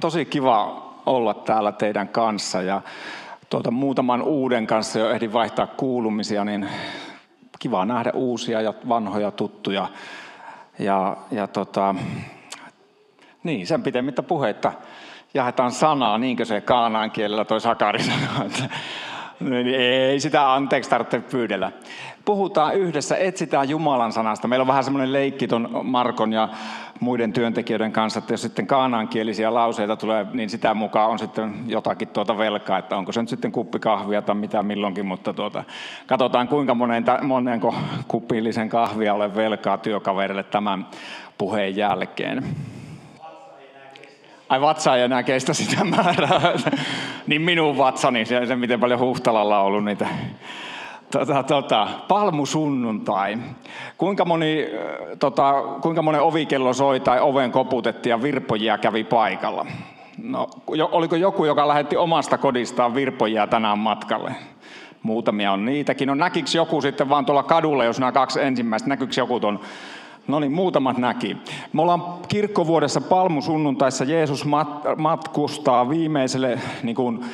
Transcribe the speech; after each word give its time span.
tosi 0.00 0.24
kiva 0.24 0.88
olla 1.06 1.34
täällä 1.34 1.72
teidän 1.72 2.08
kanssa 2.08 2.62
ja 2.62 2.82
tuota, 3.50 3.70
muutaman 3.70 4.22
uuden 4.22 4.66
kanssa 4.66 4.98
jo 4.98 5.10
ehdin 5.10 5.32
vaihtaa 5.32 5.66
kuulumisia, 5.66 6.44
niin 6.44 6.68
kiva 7.58 7.84
nähdä 7.84 8.10
uusia 8.14 8.60
ja 8.60 8.74
vanhoja 8.88 9.30
tuttuja. 9.30 9.88
Ja, 10.78 11.16
ja 11.30 11.46
tota, 11.46 11.94
niin, 13.42 13.66
sen 13.66 13.82
pitemmittä 13.82 14.22
puheitta 14.22 14.72
jaetaan 15.34 15.72
sanaa, 15.72 16.18
niinkö 16.18 16.44
se 16.44 16.60
kaanaan 16.60 17.10
kielellä 17.10 17.44
toi 17.44 17.60
Sakari 17.60 18.02
sanoi. 18.02 18.48
Niin 18.48 18.70
ei 19.76 20.20
sitä 20.20 20.54
anteeksi 20.54 20.90
tarvitse 20.90 21.20
pyydellä. 21.20 21.72
Puhutaan 22.24 22.74
yhdessä, 22.74 23.16
etsitään 23.16 23.68
Jumalan 23.68 24.12
sanasta. 24.12 24.48
Meillä 24.48 24.62
on 24.62 24.68
vähän 24.68 24.84
semmoinen 24.84 25.12
leikki 25.12 25.48
ton 25.48 25.80
Markon 25.82 26.32
ja 26.32 26.48
muiden 27.00 27.32
työntekijöiden 27.32 27.92
kanssa, 27.92 28.18
että 28.18 28.32
jos 28.32 28.42
sitten 28.42 28.66
kaanaankielisiä 28.66 29.54
lauseita 29.54 29.96
tulee, 29.96 30.26
niin 30.32 30.50
sitä 30.50 30.74
mukaan 30.74 31.10
on 31.10 31.18
sitten 31.18 31.54
jotakin 31.66 32.08
tuota 32.08 32.38
velkaa, 32.38 32.78
että 32.78 32.96
onko 32.96 33.12
se 33.12 33.20
nyt 33.20 33.28
sitten 33.28 33.52
kuppi 33.52 33.78
kahvia 33.78 34.22
tai 34.22 34.34
mitä 34.34 34.62
milloinkin, 34.62 35.06
mutta 35.06 35.32
tuota, 35.32 35.64
katsotaan 36.06 36.48
kuinka 36.48 36.74
monen, 36.74 37.04
monenko 37.22 37.74
kuppillisen 38.08 38.68
kahvia 38.68 39.14
olen 39.14 39.34
velkaa 39.34 39.78
työkaverille 39.78 40.42
tämän 40.42 40.86
puheen 41.38 41.76
jälkeen. 41.76 42.44
Ai 44.48 44.60
vatsa 44.60 44.96
ei 44.96 45.02
enää 45.02 45.22
kestä 45.22 45.54
sitä 45.54 45.84
määrää. 45.84 46.52
niin 47.26 47.42
minun 47.42 47.78
vatsani, 47.78 48.24
se, 48.24 48.46
se 48.46 48.56
miten 48.56 48.80
paljon 48.80 49.00
Huhtalalla 49.00 49.60
on 49.60 49.66
ollut 49.66 49.84
niitä. 49.84 50.08
Tota, 51.10 51.42
tota, 51.42 51.88
palmusunnuntai. 52.08 53.38
Kuinka 53.98 54.24
moni, 54.24 54.66
tota, 55.18 55.54
kuinka 55.82 56.02
monen 56.02 56.22
ovikello 56.22 56.72
soi 56.72 57.00
tai 57.00 57.20
oven 57.20 57.52
koputettiin 57.52 58.10
ja 58.10 58.22
virpojia 58.22 58.78
kävi 58.78 59.04
paikalla? 59.04 59.66
No, 60.22 60.48
jo, 60.74 60.88
oliko 60.92 61.16
joku, 61.16 61.44
joka 61.44 61.68
lähetti 61.68 61.96
omasta 61.96 62.38
kodistaan 62.38 62.94
virpojia 62.94 63.46
tänään 63.46 63.78
matkalle? 63.78 64.34
Muutamia 65.02 65.52
on 65.52 65.64
niitäkin. 65.64 66.08
No 66.08 66.14
näkikö 66.14 66.50
joku 66.54 66.80
sitten 66.80 67.08
vaan 67.08 67.26
tuolla 67.26 67.42
kadulla, 67.42 67.84
jos 67.84 68.00
nämä 68.00 68.12
kaksi 68.12 68.42
ensimmäistä, 68.42 68.88
näkyykö 68.88 69.14
joku 69.16 69.40
tuon 69.40 69.60
No 70.28 70.40
niin, 70.40 70.52
muutamat 70.52 70.98
näki. 70.98 71.36
Me 71.72 71.82
ollaan 71.82 72.02
kirkkovuodessa 72.28 73.00
palmusunnuntaissa. 73.00 74.04
Jeesus 74.04 74.46
mat- 74.46 74.96
matkustaa 74.96 75.88
viimeiselle 75.88 76.60
niin 76.82 76.96
kuin, 76.96 77.24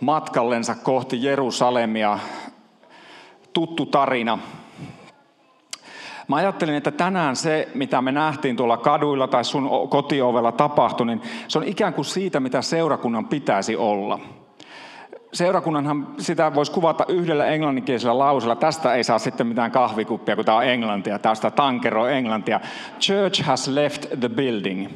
matkallensa 0.00 0.74
kohti 0.74 1.22
Jerusalemia. 1.22 2.18
Tuttu 3.52 3.86
tarina. 3.86 4.38
Mä 6.28 6.36
ajattelin, 6.36 6.74
että 6.74 6.90
tänään 6.90 7.36
se, 7.36 7.68
mitä 7.74 8.02
me 8.02 8.12
nähtiin 8.12 8.56
tuolla 8.56 8.76
kaduilla 8.76 9.28
tai 9.28 9.44
sun 9.44 9.70
kotiovella 9.88 10.52
tapahtui, 10.52 11.06
niin 11.06 11.22
se 11.48 11.58
on 11.58 11.64
ikään 11.64 11.94
kuin 11.94 12.04
siitä, 12.04 12.40
mitä 12.40 12.62
seurakunnan 12.62 13.28
pitäisi 13.28 13.76
olla– 13.76 14.18
seurakunnanhan 15.34 16.06
sitä 16.18 16.54
voisi 16.54 16.72
kuvata 16.72 17.04
yhdellä 17.08 17.46
englanninkielisellä 17.46 18.18
lausella. 18.18 18.56
Tästä 18.56 18.94
ei 18.94 19.04
saa 19.04 19.18
sitten 19.18 19.46
mitään 19.46 19.70
kahvikuppia, 19.70 20.36
kun 20.36 20.44
tämä 20.44 20.58
on 20.58 20.64
englantia. 20.64 21.18
Tästä 21.18 21.50
tankero 21.50 22.06
englantia. 22.06 22.60
Church 23.00 23.42
has 23.42 23.68
left 23.68 24.06
the 24.20 24.28
building. 24.28 24.88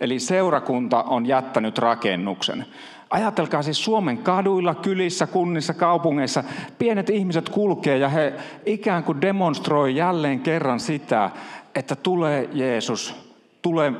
Eli 0.00 0.18
seurakunta 0.18 1.02
on 1.02 1.26
jättänyt 1.26 1.78
rakennuksen. 1.78 2.66
Ajatelkaa 3.10 3.62
siis 3.62 3.84
Suomen 3.84 4.18
kaduilla, 4.18 4.74
kylissä, 4.74 5.26
kunnissa, 5.26 5.74
kaupungeissa 5.74 6.44
pienet 6.78 7.10
ihmiset 7.10 7.48
kulkee 7.48 7.98
ja 7.98 8.08
he 8.08 8.34
ikään 8.66 9.04
kuin 9.04 9.20
demonstroi 9.20 9.96
jälleen 9.96 10.40
kerran 10.40 10.80
sitä, 10.80 11.30
että 11.74 11.96
tulee 11.96 12.48
Jeesus, 12.52 13.14
tule, 13.62 13.92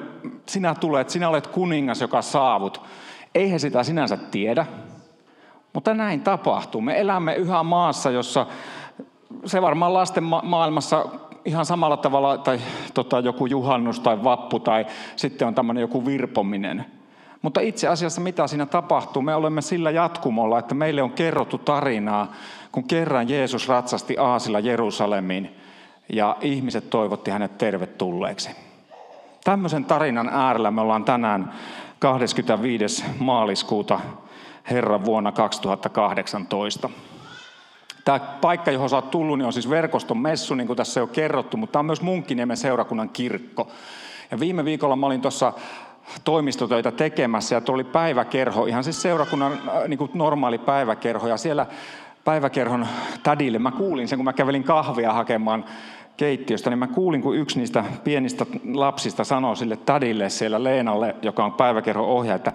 sinä 0.49 0.75
tulet, 0.75 1.11
sinä 1.11 1.29
olet 1.29 1.47
kuningas, 1.47 2.01
joka 2.01 2.23
saavut. 2.23 2.81
Ei 3.35 3.53
he 3.53 3.59
sitä 3.59 3.83
sinänsä 3.83 4.17
tiedä, 4.17 4.67
mutta 5.77 5.95
näin 5.95 6.21
tapahtuu. 6.21 6.81
Me 6.81 7.01
elämme 7.01 7.35
yhä 7.35 7.63
maassa, 7.63 8.11
jossa 8.11 8.47
se 9.45 9.63
varmaan 9.63 9.95
lasten 9.95 10.25
ma- 10.25 10.43
maailmassa 10.45 11.07
ihan 11.45 11.67
samalla 11.67 11.97
tavalla, 11.97 12.39
tai 12.39 12.61
tota, 12.95 13.21
joku 13.21 13.47
juhannus 13.47 14.01
tai 14.01 14.25
vappu, 14.25 14.61
tai 14.61 14.87
sitten 15.17 15.49
on 15.49 15.55
tämmöinen 15.55 15.81
joku 15.81 16.07
virpominen. 16.07 16.85
Mutta 17.43 17.61
itse 17.61 17.89
asiassa 17.89 18.21
mitä 18.21 18.47
siinä 18.47 18.67
tapahtuu? 18.67 19.23
Me 19.23 19.35
olemme 19.35 19.63
sillä 19.63 19.91
jatkumolla, 19.91 20.59
että 20.59 20.75
meille 20.75 21.03
on 21.03 21.11
kerrottu 21.11 21.59
tarinaa, 21.59 22.33
kun 22.73 22.85
kerran 22.85 23.29
Jeesus 23.29 23.69
ratsasti 23.69 24.19
aasilla 24.19 24.61
Jerusalemiin 24.61 25.57
ja 26.13 26.37
ihmiset 26.41 26.91
toivotti 26.91 27.31
hänet 27.31 27.59
tervetulleeksi. 27.59 28.51
Tämmöisen 29.45 29.85
tarinan 29.85 30.29
äärellä 30.29 30.71
me 30.71 30.81
ollaan 30.81 31.05
tänään 31.05 31.53
25. 31.99 33.05
maaliskuuta 33.19 34.01
Herran 34.71 35.05
vuonna 35.05 35.33
2018. 35.33 36.91
Tämä 38.05 38.19
paikka, 38.19 38.71
johon 38.71 38.91
sä 38.91 38.97
oot 38.97 39.11
tullut, 39.11 39.39
niin 39.39 39.47
on 39.47 39.53
siis 39.53 39.71
verkoston 39.71 40.19
messu, 40.19 40.55
niin 40.55 40.67
kuin 40.67 40.77
tässä 40.77 41.01
jo 41.01 41.07
kerrottu, 41.07 41.57
mutta 41.57 41.73
tämä 41.73 41.81
on 41.81 41.87
myös 41.87 42.03
Munkkiniemen 42.03 42.57
seurakunnan 42.57 43.09
kirkko. 43.09 43.69
Ja 44.31 44.41
viime 44.41 44.65
viikolla 44.65 44.97
mä 44.97 45.07
olin 45.07 45.21
tuossa 45.21 45.53
toimistotöitä 46.25 46.93
tekemässä 46.93 47.55
ja 47.55 47.61
tuli 47.61 47.85
päiväkerho, 47.85 48.67
ihan 48.67 48.85
siis 48.85 49.03
seurakunnan 49.03 49.53
äh, 49.53 49.89
niin 49.89 49.99
kuin 49.99 50.11
normaali 50.15 50.59
päiväkerho. 50.59 51.29
Ja 51.29 51.37
siellä 51.37 51.67
päiväkerhon 52.25 52.87
tädille, 53.23 53.59
mä 53.59 53.71
kuulin 53.71 54.09
sen, 54.09 54.19
kun 54.19 54.25
mä 54.25 54.33
kävelin 54.33 54.65
kahvia 54.65 55.13
hakemaan 55.13 55.65
keittiöstä, 56.17 56.71
niin 56.71 56.79
mä 56.79 56.87
kuulin, 56.87 57.23
kun 57.23 57.37
yksi 57.37 57.59
niistä 57.59 57.85
pienistä 58.05 58.47
lapsista 58.75 59.25
sanoi 59.25 59.57
sille 59.57 59.77
tädille 59.77 60.31
siellä 60.31 60.65
Leenalle, 60.65 61.17
joka 61.23 61.45
on 61.45 61.53
päiväkerhon 61.53 62.07
ohjaaja, 62.07 62.37
että 62.37 62.53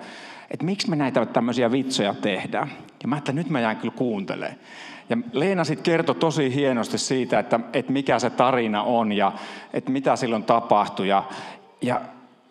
että 0.52 0.66
miksi 0.66 0.90
me 0.90 0.96
näitä 0.96 1.26
tämmöisiä 1.26 1.72
vitsoja 1.72 2.14
tehdään. 2.14 2.72
Ja 3.02 3.08
mä 3.08 3.18
että 3.18 3.32
nyt 3.32 3.50
mä 3.50 3.60
jään 3.60 3.78
kyllä 3.78 3.94
kuuntelemaan. 3.98 4.60
Ja 5.10 5.18
Leena 5.32 5.64
sitten 5.64 5.84
kertoi 5.84 6.16
tosi 6.16 6.56
hienosti 6.56 6.98
siitä, 6.98 7.40
että, 7.40 7.60
että 7.74 7.92
mikä 7.92 8.20
se 8.20 8.30
tarina 8.30 8.84
on 8.84 9.12
ja 9.12 9.32
että 9.74 9.92
mitä 9.92 10.16
silloin 10.16 10.44
tapahtui. 10.44 11.08
Ja, 11.08 11.24
ja 11.82 12.02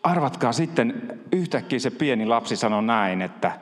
arvatkaa 0.02 0.52
sitten, 0.52 1.18
yhtäkkiä 1.32 1.78
se 1.78 1.90
pieni 1.90 2.26
lapsi 2.26 2.56
sanoi 2.56 2.82
näin, 2.82 3.22
että 3.22 3.52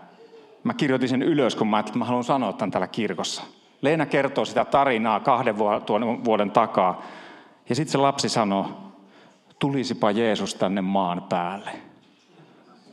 mä 0.64 0.74
kirjoitin 0.74 1.08
sen 1.08 1.22
ylös, 1.22 1.56
kun 1.56 1.68
mä 1.68 1.78
että 1.78 1.98
mä 1.98 2.04
haluan 2.04 2.24
sanoa 2.24 2.52
tämän 2.52 2.70
täällä 2.70 2.86
kirkossa. 2.86 3.42
Leena 3.82 4.06
kertoo 4.06 4.44
sitä 4.44 4.64
tarinaa 4.64 5.20
kahden 5.20 5.58
vuoden 6.24 6.50
takaa. 6.50 7.02
Ja 7.68 7.74
sitten 7.74 7.92
se 7.92 7.98
lapsi 7.98 8.28
sanoi, 8.28 8.64
tulisipa 9.58 10.10
Jeesus 10.10 10.54
tänne 10.54 10.80
maan 10.80 11.22
päälle. 11.28 11.70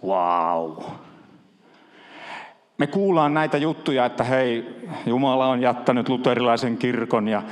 Wow 0.03 0.72
me 2.77 2.87
kuullaan 2.87 3.33
näitä 3.33 3.57
juttuja, 3.57 4.05
että 4.05 4.23
hei, 4.23 4.79
Jumala 5.05 5.47
on 5.47 5.61
jättänyt 5.61 6.09
luterilaisen 6.09 6.77
kirkon 6.77 7.27
ja 7.27 7.43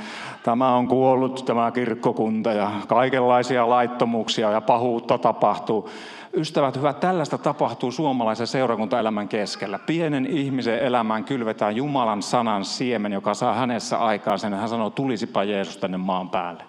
tämä 0.42 0.76
on 0.76 0.88
kuollut 0.88 1.44
tämä 1.44 1.70
kirkkokunta 1.70 2.52
ja 2.52 2.70
kaikenlaisia 2.88 3.68
laittomuuksia 3.68 4.50
ja 4.50 4.60
pahuutta 4.60 5.18
tapahtuu. 5.18 5.90
Ystävät 6.36 6.76
hyvät, 6.76 7.00
tällaista 7.00 7.38
tapahtuu 7.38 7.92
suomalaisen 7.92 8.46
seurakuntaelämän 8.46 9.28
keskellä. 9.28 9.78
Pienen 9.78 10.26
ihmisen 10.26 10.78
elämään 10.78 11.24
kylvetään 11.24 11.76
Jumalan 11.76 12.22
sanan 12.22 12.64
siemen, 12.64 13.12
joka 13.12 13.34
saa 13.34 13.54
hänessä 13.54 13.98
aikaan 13.98 14.38
sen. 14.38 14.54
Hän 14.54 14.68
sanoo, 14.68 14.90
tulisipa 14.90 15.44
Jeesus 15.44 15.76
tänne 15.76 15.96
maan 15.96 16.30
päälle. 16.30 16.64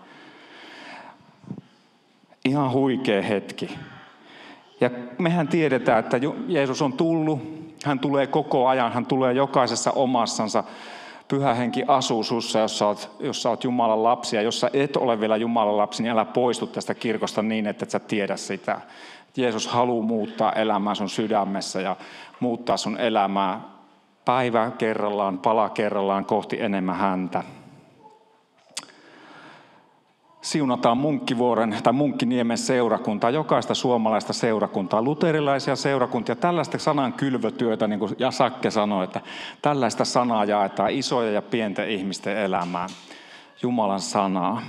Ihan 2.45 2.71
huikea 2.71 3.21
hetki. 3.21 3.75
Ja 4.81 4.89
mehän 5.17 5.47
tiedetään, 5.47 5.99
että 5.99 6.19
Jeesus 6.47 6.81
on 6.81 6.93
tullut, 6.93 7.64
hän 7.85 7.99
tulee 7.99 8.27
koko 8.27 8.67
ajan, 8.67 8.91
hän 8.93 9.05
tulee 9.05 9.33
jokaisessa 9.33 9.91
omassansa. 9.91 10.63
Pyhä 11.27 11.53
henki 11.53 11.83
asuu 11.87 12.23
sussa, 12.23 12.59
jos 12.59 12.77
sä, 12.77 12.87
oot, 12.87 13.11
jos 13.19 13.41
sä 13.41 13.49
oot 13.49 13.63
Jumalan 13.63 14.03
lapsi. 14.03 14.35
Ja 14.35 14.41
jos 14.41 14.59
sä 14.59 14.69
et 14.73 14.97
ole 14.97 15.19
vielä 15.19 15.37
Jumalan 15.37 15.77
lapsi, 15.77 16.03
niin 16.03 16.11
älä 16.11 16.25
poistu 16.25 16.67
tästä 16.67 16.93
kirkosta 16.93 17.41
niin, 17.41 17.67
että 17.67 17.85
et 17.85 17.89
sä 17.89 17.99
tiedä 17.99 18.37
sitä. 18.37 18.81
Jeesus 19.37 19.67
haluaa 19.67 20.05
muuttaa 20.05 20.51
elämää 20.51 20.95
sun 20.95 21.09
sydämessä 21.09 21.81
ja 21.81 21.95
muuttaa 22.39 22.77
sun 22.77 22.97
elämää 22.97 23.61
päivä 24.25 24.71
kerrallaan, 24.71 25.37
pala 25.37 25.69
kerrallaan 25.69 26.25
kohti 26.25 26.61
enemmän 26.61 26.95
häntä 26.95 27.43
siunataan 30.45 30.97
Munkkivuoren 30.97 31.77
tai 31.83 31.93
Munkkiniemen 31.93 32.57
seurakuntaa, 32.57 33.29
jokaista 33.29 33.75
suomalaista 33.75 34.33
seurakuntaa, 34.33 35.01
luterilaisia 35.01 35.75
seurakuntia, 35.75 36.35
tällaista 36.35 36.77
sanan 36.77 37.13
kylvötyötä, 37.13 37.87
niin 37.87 37.99
kuin 37.99 38.15
Jasakke 38.19 38.71
sanoi, 38.71 39.03
että 39.03 39.21
tällaista 39.61 40.05
sanaa 40.05 40.45
jaetaan 40.45 40.91
isoja 40.91 41.31
ja 41.31 41.41
pienten 41.41 41.89
ihmisten 41.89 42.37
elämään. 42.37 42.89
Jumalan 43.61 43.99
sanaa. 43.99 44.61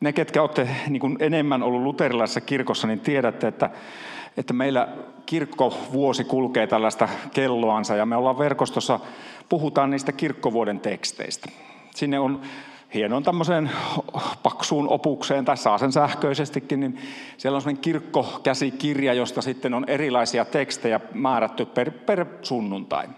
Ne, 0.00 0.12
ketkä 0.12 0.42
olette 0.42 0.68
niin 0.88 1.16
enemmän 1.20 1.62
ollut 1.62 1.82
luterilaisessa 1.82 2.40
kirkossa, 2.40 2.86
niin 2.86 3.00
tiedätte, 3.00 3.48
että, 3.48 3.70
että 4.36 4.52
meillä 4.52 4.88
kirkkovuosi 5.26 6.24
kulkee 6.24 6.66
tällaista 6.66 7.08
kelloansa 7.32 7.96
ja 7.96 8.06
me 8.06 8.16
ollaan 8.16 8.38
verkostossa, 8.38 9.00
puhutaan 9.48 9.90
niistä 9.90 10.12
kirkkovuoden 10.12 10.80
teksteistä. 10.80 11.50
Sinne 11.94 12.18
on 12.18 12.40
hienoon 12.94 13.22
tämmöiseen 13.22 13.70
paksuun 14.42 14.88
opukseen, 14.88 15.44
tai 15.44 15.56
saa 15.56 15.78
sen 15.78 15.92
sähköisestikin, 15.92 16.80
niin 16.80 16.98
siellä 17.36 17.56
on 17.56 17.62
semmoinen 17.62 17.82
kirkkokäsikirja, 17.82 19.14
josta 19.14 19.42
sitten 19.42 19.74
on 19.74 19.84
erilaisia 19.88 20.44
tekstejä 20.44 21.00
määrätty 21.14 21.64
per, 21.64 21.90
per 21.90 22.26
sunnuntai. 22.42 23.08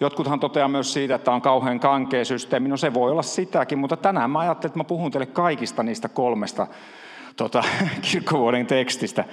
Jotkuthan 0.00 0.40
toteaa 0.40 0.68
myös 0.68 0.92
siitä, 0.92 1.14
että 1.14 1.32
on 1.32 1.42
kauhean 1.42 1.80
kankea 1.80 2.24
systeemi. 2.24 2.68
No 2.68 2.76
se 2.76 2.94
voi 2.94 3.10
olla 3.10 3.22
sitäkin, 3.22 3.78
mutta 3.78 3.96
tänään 3.96 4.30
mä 4.30 4.38
ajattelin, 4.38 4.70
että 4.70 4.78
mä 4.78 4.84
puhun 4.84 5.10
teille 5.10 5.26
kaikista 5.26 5.82
niistä 5.82 6.08
kolmesta 6.08 6.66
tota, 7.36 7.64
kirkkovuoden 8.10 8.66
tekstistä. 8.66 9.24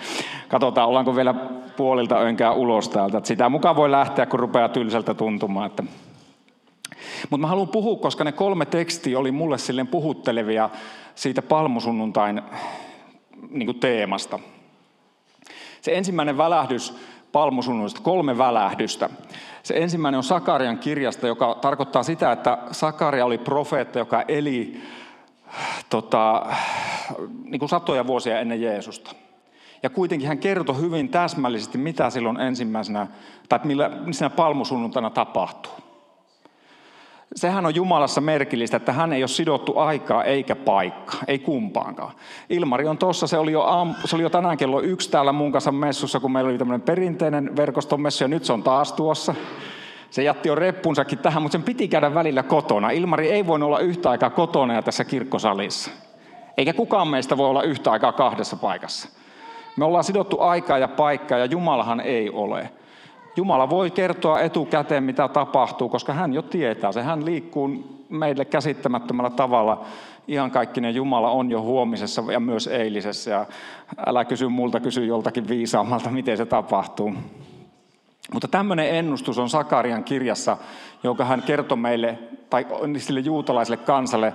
Katsotaan, 0.47 0.87
ollaanko 0.87 1.15
vielä 1.15 1.33
puolilta 1.77 2.19
önkää 2.19 2.51
ulos 2.51 2.89
täältä. 2.89 3.21
Sitä 3.23 3.49
mukaan 3.49 3.75
voi 3.75 3.91
lähteä, 3.91 4.25
kun 4.25 4.39
rupeaa 4.39 4.69
tylsältä 4.69 5.13
tuntumaan. 5.13 5.65
Että... 5.65 5.83
Mutta 7.29 7.41
mä 7.41 7.47
haluan 7.47 7.67
puhua, 7.67 7.97
koska 7.97 8.23
ne 8.23 8.31
kolme 8.31 8.65
tekstiä 8.65 9.19
oli 9.19 9.31
mulle 9.31 9.57
silleen 9.57 9.87
puhuttelevia 9.87 10.69
siitä 11.15 11.41
palmusunnuntain 11.41 12.41
niin 13.49 13.79
teemasta. 13.79 14.39
Se 15.81 15.97
ensimmäinen 15.97 16.37
välähdys 16.37 16.93
palmusunnuntaista, 17.31 18.01
kolme 18.01 18.37
välähdystä. 18.37 19.09
Se 19.63 19.77
ensimmäinen 19.77 20.17
on 20.17 20.23
Sakarian 20.23 20.77
kirjasta, 20.77 21.27
joka 21.27 21.57
tarkoittaa 21.61 22.03
sitä, 22.03 22.31
että 22.31 22.57
Sakaria 22.71 23.25
oli 23.25 23.37
profeetta, 23.37 23.99
joka 23.99 24.23
eli 24.27 24.81
tota, 25.89 26.45
niin 27.43 27.59
kuin 27.59 27.69
satoja 27.69 28.07
vuosia 28.07 28.39
ennen 28.39 28.61
Jeesusta. 28.61 29.11
Ja 29.83 29.89
kuitenkin 29.89 30.27
hän 30.27 30.37
kertoi 30.37 30.81
hyvin 30.81 31.09
täsmällisesti, 31.09 31.77
mitä 31.77 32.09
silloin 32.09 32.39
ensimmäisenä, 32.39 33.07
tai 33.49 33.59
millä 33.63 33.91
palmusunnuntaina 34.35 35.09
tapahtuu. 35.09 35.88
Sehän 37.35 37.65
on 37.65 37.75
Jumalassa 37.75 38.21
merkillistä, 38.21 38.77
että 38.77 38.93
hän 38.93 39.13
ei 39.13 39.21
ole 39.21 39.27
sidottu 39.27 39.77
aikaa 39.77 40.23
eikä 40.23 40.55
paikkaa, 40.55 41.19
ei 41.27 41.39
kumpaankaan. 41.39 42.11
Ilmari 42.49 42.87
on 42.87 42.97
tuossa, 42.97 43.27
se, 43.27 43.37
oli 43.37 43.51
jo 43.51 43.87
se 44.05 44.15
oli 44.15 44.23
jo 44.23 44.29
tänään 44.29 44.57
kello 44.57 44.81
yksi 44.81 45.11
täällä 45.11 45.31
mun 45.31 45.51
kanssa 45.51 45.71
messussa, 45.71 46.19
kun 46.19 46.31
meillä 46.31 46.49
oli 46.49 46.57
tämmöinen 46.57 46.81
perinteinen 46.81 47.55
verkoston 47.55 48.01
messu, 48.01 48.23
ja 48.23 48.27
nyt 48.27 48.45
se 48.45 48.53
on 48.53 48.63
taas 48.63 48.93
tuossa. 48.93 49.35
Se 50.09 50.23
jätti 50.23 50.49
jo 50.49 50.55
reppunsakin 50.55 51.19
tähän, 51.19 51.41
mutta 51.41 51.51
sen 51.51 51.63
piti 51.63 51.87
käydä 51.87 52.13
välillä 52.13 52.43
kotona. 52.43 52.89
Ilmari 52.89 53.31
ei 53.31 53.47
voinut 53.47 53.67
olla 53.67 53.79
yhtä 53.79 54.09
aikaa 54.09 54.29
kotona 54.29 54.73
ja 54.73 54.81
tässä 54.81 55.03
kirkkosalissa. 55.03 55.91
Eikä 56.57 56.73
kukaan 56.73 57.07
meistä 57.07 57.37
voi 57.37 57.49
olla 57.49 57.63
yhtä 57.63 57.91
aikaa 57.91 58.11
kahdessa 58.11 58.55
paikassa. 58.55 59.09
Me 59.75 59.85
ollaan 59.85 60.03
sidottu 60.03 60.39
aikaa 60.41 60.77
ja 60.77 60.87
paikkaa 60.87 61.37
ja 61.37 61.45
Jumalahan 61.45 61.99
ei 61.99 62.29
ole. 62.29 62.69
Jumala 63.39 63.69
voi 63.69 63.91
kertoa 63.91 64.39
etukäteen, 64.39 65.03
mitä 65.03 65.27
tapahtuu, 65.27 65.89
koska 65.89 66.13
hän 66.13 66.33
jo 66.33 66.41
tietää. 66.41 66.91
Se 66.91 67.01
hän 67.01 67.25
liikkuu 67.25 67.69
meille 68.09 68.45
käsittämättömällä 68.45 69.29
tavalla. 69.29 69.85
Ihan 70.27 70.51
kaikkinen 70.51 70.95
Jumala 70.95 71.31
on 71.31 71.51
jo 71.51 71.61
huomisessa 71.61 72.23
ja 72.31 72.39
myös 72.39 72.67
eilisessä. 72.67 73.31
Ja 73.31 73.45
älä 74.07 74.25
kysy 74.25 74.47
multa, 74.47 74.79
kysy 74.79 75.05
joltakin 75.05 75.47
viisaammalta, 75.47 76.09
miten 76.09 76.37
se 76.37 76.45
tapahtuu. 76.45 77.13
Mutta 78.33 78.47
tämmöinen 78.47 78.95
ennustus 78.95 79.37
on 79.37 79.49
Sakarian 79.49 80.03
kirjassa, 80.03 80.57
jonka 81.03 81.25
hän 81.25 81.41
kertoi 81.41 81.77
meille, 81.77 82.19
tai 82.49 82.65
sille 82.97 83.19
juutalaiselle 83.19 83.77
kansalle, 83.77 84.33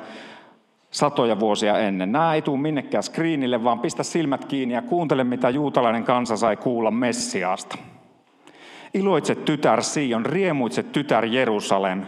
satoja 0.91 1.41
vuosia 1.41 1.79
ennen. 1.79 2.13
Nämä 2.13 2.35
ei 2.35 2.43
tule 2.43 2.59
minnekään 2.59 3.03
screenille, 3.03 3.65
vaan 3.65 3.81
pistä 3.81 4.03
silmät 4.03 4.45
kiinni 4.45 4.75
ja 4.75 4.83
kuuntele, 4.83 5.25
mitä 5.25 5.51
juutalainen 5.51 6.05
kansa 6.05 6.37
sai 6.37 6.57
kuulla 6.57 6.91
Messiaasta. 6.91 7.79
Iloitse 8.95 9.35
tytär 9.35 9.83
Sion, 9.83 10.27
riemuitse 10.27 10.83
tytär 10.83 11.25
Jerusalem. 11.25 12.03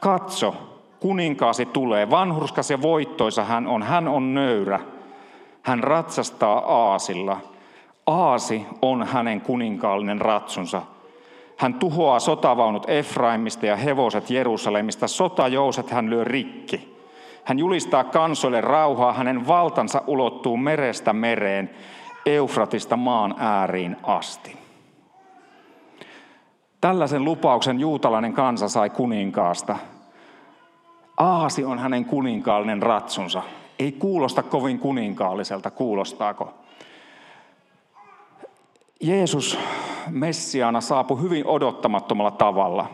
Katso, 0.00 0.54
kuninkaasi 1.00 1.66
tulee, 1.66 2.10
vanhurskas 2.10 2.70
ja 2.70 2.82
voittoisa 2.82 3.44
hän 3.44 3.66
on, 3.66 3.82
hän 3.82 4.08
on 4.08 4.34
nöyrä. 4.34 4.80
Hän 5.62 5.84
ratsastaa 5.84 6.58
aasilla. 6.58 7.40
Aasi 8.06 8.66
on 8.82 9.06
hänen 9.06 9.40
kuninkaallinen 9.40 10.20
ratsunsa. 10.20 10.82
Hän 11.56 11.74
tuhoaa 11.74 12.20
sotavaunut 12.20 12.90
Efraimista 12.90 13.66
ja 13.66 13.76
hevoset 13.76 14.30
Jerusalemista. 14.30 15.08
Sotajouset 15.08 15.90
hän 15.90 16.10
lyö 16.10 16.24
rikki. 16.24 16.94
Hän 17.44 17.58
julistaa 17.58 18.04
kansoille 18.04 18.60
rauhaa, 18.60 19.12
hänen 19.12 19.46
valtansa 19.46 20.02
ulottuu 20.06 20.56
merestä 20.56 21.12
mereen, 21.12 21.70
Eufratista 22.26 22.96
maan 22.96 23.34
ääriin 23.38 23.96
asti. 24.02 24.63
Tällaisen 26.84 27.24
lupauksen 27.24 27.80
juutalainen 27.80 28.32
kansa 28.32 28.68
sai 28.68 28.90
kuninkaasta. 28.90 29.76
Aasi 31.16 31.64
on 31.64 31.78
hänen 31.78 32.04
kuninkaallinen 32.04 32.82
ratsunsa. 32.82 33.42
Ei 33.78 33.92
kuulosta 33.92 34.42
kovin 34.42 34.78
kuninkaalliselta, 34.78 35.70
kuulostaako? 35.70 36.54
Jeesus 39.00 39.58
Messiaana 40.10 40.80
saapui 40.80 41.22
hyvin 41.22 41.46
odottamattomalla 41.46 42.30
tavalla. 42.30 42.86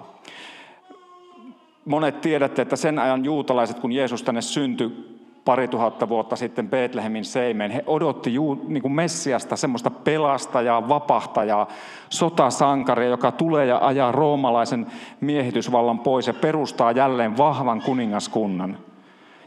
Monet 1.84 2.20
tiedätte, 2.20 2.62
että 2.62 2.76
sen 2.76 2.98
ajan 2.98 3.24
juutalaiset, 3.24 3.78
kun 3.78 3.92
Jeesus 3.92 4.22
tänne 4.22 4.42
syntyi 4.42 5.19
pari 5.44 5.68
tuhatta 5.68 6.08
vuotta 6.08 6.36
sitten 6.36 6.68
Betlehemin 6.68 7.24
seimeen, 7.24 7.70
he 7.70 7.84
odotti 7.86 8.34
juu, 8.34 8.64
niin 8.68 8.82
kuin 8.82 8.92
Messiasta 8.92 9.56
semmoista 9.56 9.90
pelastajaa, 9.90 10.88
vapahtajaa, 10.88 11.66
sotasankaria, 12.08 13.08
joka 13.08 13.32
tulee 13.32 13.66
ja 13.66 13.78
ajaa 13.86 14.12
roomalaisen 14.12 14.86
miehitysvallan 15.20 15.98
pois 15.98 16.26
ja 16.26 16.34
perustaa 16.34 16.92
jälleen 16.92 17.36
vahvan 17.36 17.82
kuningaskunnan. 17.82 18.78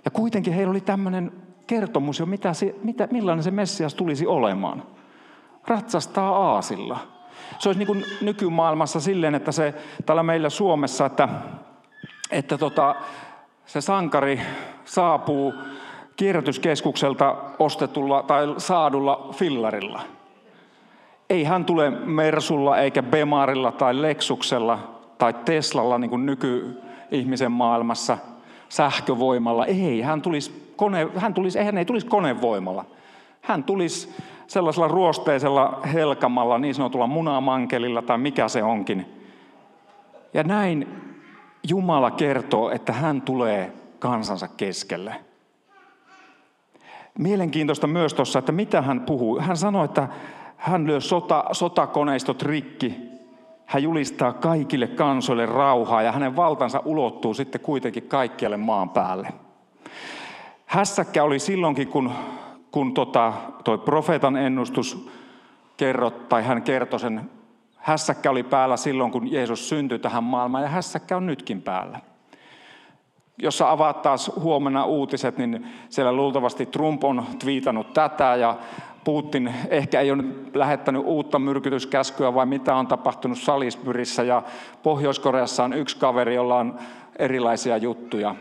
Ja 0.06 0.12
kuitenkin 0.12 0.54
heillä 0.54 0.72
oli 0.72 0.82
tämmöinen 0.82 1.32
kertomus 1.68 2.20
jo, 2.20 2.26
mitä 2.26 2.54
se, 2.54 2.76
mitä, 2.84 3.08
millainen 3.12 3.44
se 3.44 3.52
Messias 3.52 3.96
tulisi 3.96 4.28
olemaan. 4.28 4.84
Ratsastaa 5.68 6.30
aasilla. 6.30 7.00
Se 7.60 7.70
olisi 7.70 7.80
niin 7.80 7.88
kuin 7.88 8.06
nykymaailmassa 8.22 9.00
silleen, 9.00 9.36
että 9.36 9.52
se 9.52 9.74
täällä 10.06 10.24
meillä 10.24 10.50
Suomessa, 10.50 11.06
että, 11.06 11.30
että 12.32 12.58
tota, 12.58 12.96
se 13.66 13.82
sankari 13.82 14.42
saapuu 14.86 15.54
kierrätyskeskukselta 16.16 17.36
ostetulla 17.60 18.24
tai 18.24 18.56
saadulla 18.58 19.30
fillarilla. 19.34 20.02
Ei 21.30 21.44
hän 21.44 21.66
tule 21.66 21.90
Mersulla 21.90 22.78
eikä 22.78 23.04
Bemarilla 23.04 23.72
tai 23.72 24.02
Lexuksella 24.02 24.80
tai 25.18 25.34
Teslalla 25.46 25.98
niin 25.98 26.10
kuin 26.10 26.26
nykyihmisen 26.26 27.52
maailmassa 27.52 28.18
sähkövoimalla. 28.70 29.66
Ei, 29.66 30.02
hän 30.02 30.22
tulisi, 30.22 30.74
kone, 30.76 31.08
hän 31.16 31.34
tulisi, 31.34 31.60
hän 31.60 31.78
ei 31.78 31.86
tulisi 31.86 32.06
konevoimalla. 32.06 32.86
Hän 33.42 33.64
tulisi 33.64 34.16
sellaisella 34.48 34.88
ruosteisella 34.88 35.80
helkamalla, 35.94 36.58
niin 36.58 36.76
sanotulla 36.76 37.08
munamankelilla 37.08 38.02
tai 38.02 38.18
mikä 38.18 38.48
se 38.48 38.64
onkin. 38.64 39.06
Ja 40.34 40.44
näin 40.44 40.88
Jumala 41.70 42.12
kertoo, 42.12 42.70
että 42.70 42.94
hän 42.94 43.22
tulee 43.22 43.74
kansansa 44.00 44.48
keskelle. 44.48 45.16
Mielenkiintoista 47.20 47.88
myös 47.88 48.14
tuossa, 48.14 48.40
että 48.40 48.52
mitä 48.52 48.82
hän 48.82 49.02
puhuu. 49.02 49.40
Hän 49.40 49.58
sanoi, 49.58 49.86
että 49.86 50.08
hän 50.58 50.88
lyö 50.88 51.00
sota, 51.00 51.46
sotakoneistot 51.52 52.42
rikki. 52.42 52.96
Hän 53.66 53.84
julistaa 53.84 54.34
kaikille 54.34 54.88
kansoille 54.88 55.46
rauhaa 55.46 56.02
ja 56.02 56.12
hänen 56.12 56.36
valtansa 56.36 56.82
ulottuu 56.86 57.34
sitten 57.34 57.62
kuitenkin 57.62 58.04
kaikkialle 58.04 58.58
maan 58.58 58.90
päälle. 58.90 59.34
Hässäkkä 60.66 61.24
oli 61.24 61.40
silloinkin, 61.40 61.88
kun, 61.88 62.12
kun 62.72 62.94
tota, 62.94 63.34
toi 63.64 63.78
profeetan 63.78 64.38
ennustus 64.38 65.10
kerrot, 65.78 66.30
tai 66.30 66.44
hän 66.44 66.62
kertoi 66.62 67.00
sen. 67.00 67.30
Hässäkkä 67.78 68.32
oli 68.32 68.44
päällä 68.44 68.78
silloin, 68.78 69.12
kun 69.12 69.32
Jeesus 69.32 69.70
syntyi 69.70 70.00
tähän 70.00 70.24
maailmaan 70.24 70.64
ja 70.64 70.70
hässäkkä 70.70 71.18
on 71.18 71.26
nytkin 71.26 71.62
päällä. 71.62 72.00
Jos 73.38 73.58
sä 73.58 73.72
avaat 73.72 74.02
taas 74.02 74.32
huomenna 74.40 74.86
uutiset, 74.86 75.38
niin 75.38 75.68
siellä 75.90 76.14
luultavasti 76.14 76.66
Trump 76.66 77.04
on 77.04 77.26
twiitannut 77.40 77.94
tätä 77.94 78.36
ja 78.36 78.58
Putin 79.04 79.54
ehkä 79.70 80.02
ei 80.02 80.12
ole 80.12 80.24
lähettänyt 80.54 81.02
uutta 81.06 81.40
myrkytyskäskyä 81.40 82.34
vai 82.34 82.46
mitä 82.46 82.76
on 82.76 82.88
tapahtunut 82.88 83.38
Salisburyssä 83.38 84.24
ja 84.24 84.44
Pohjois-Koreassa 84.84 85.64
on 85.64 85.74
yksi 85.74 85.98
kaveri, 85.98 86.36
jolla 86.36 86.56
on 86.56 86.80
erilaisia 87.20 87.78
juttuja. 87.78 88.36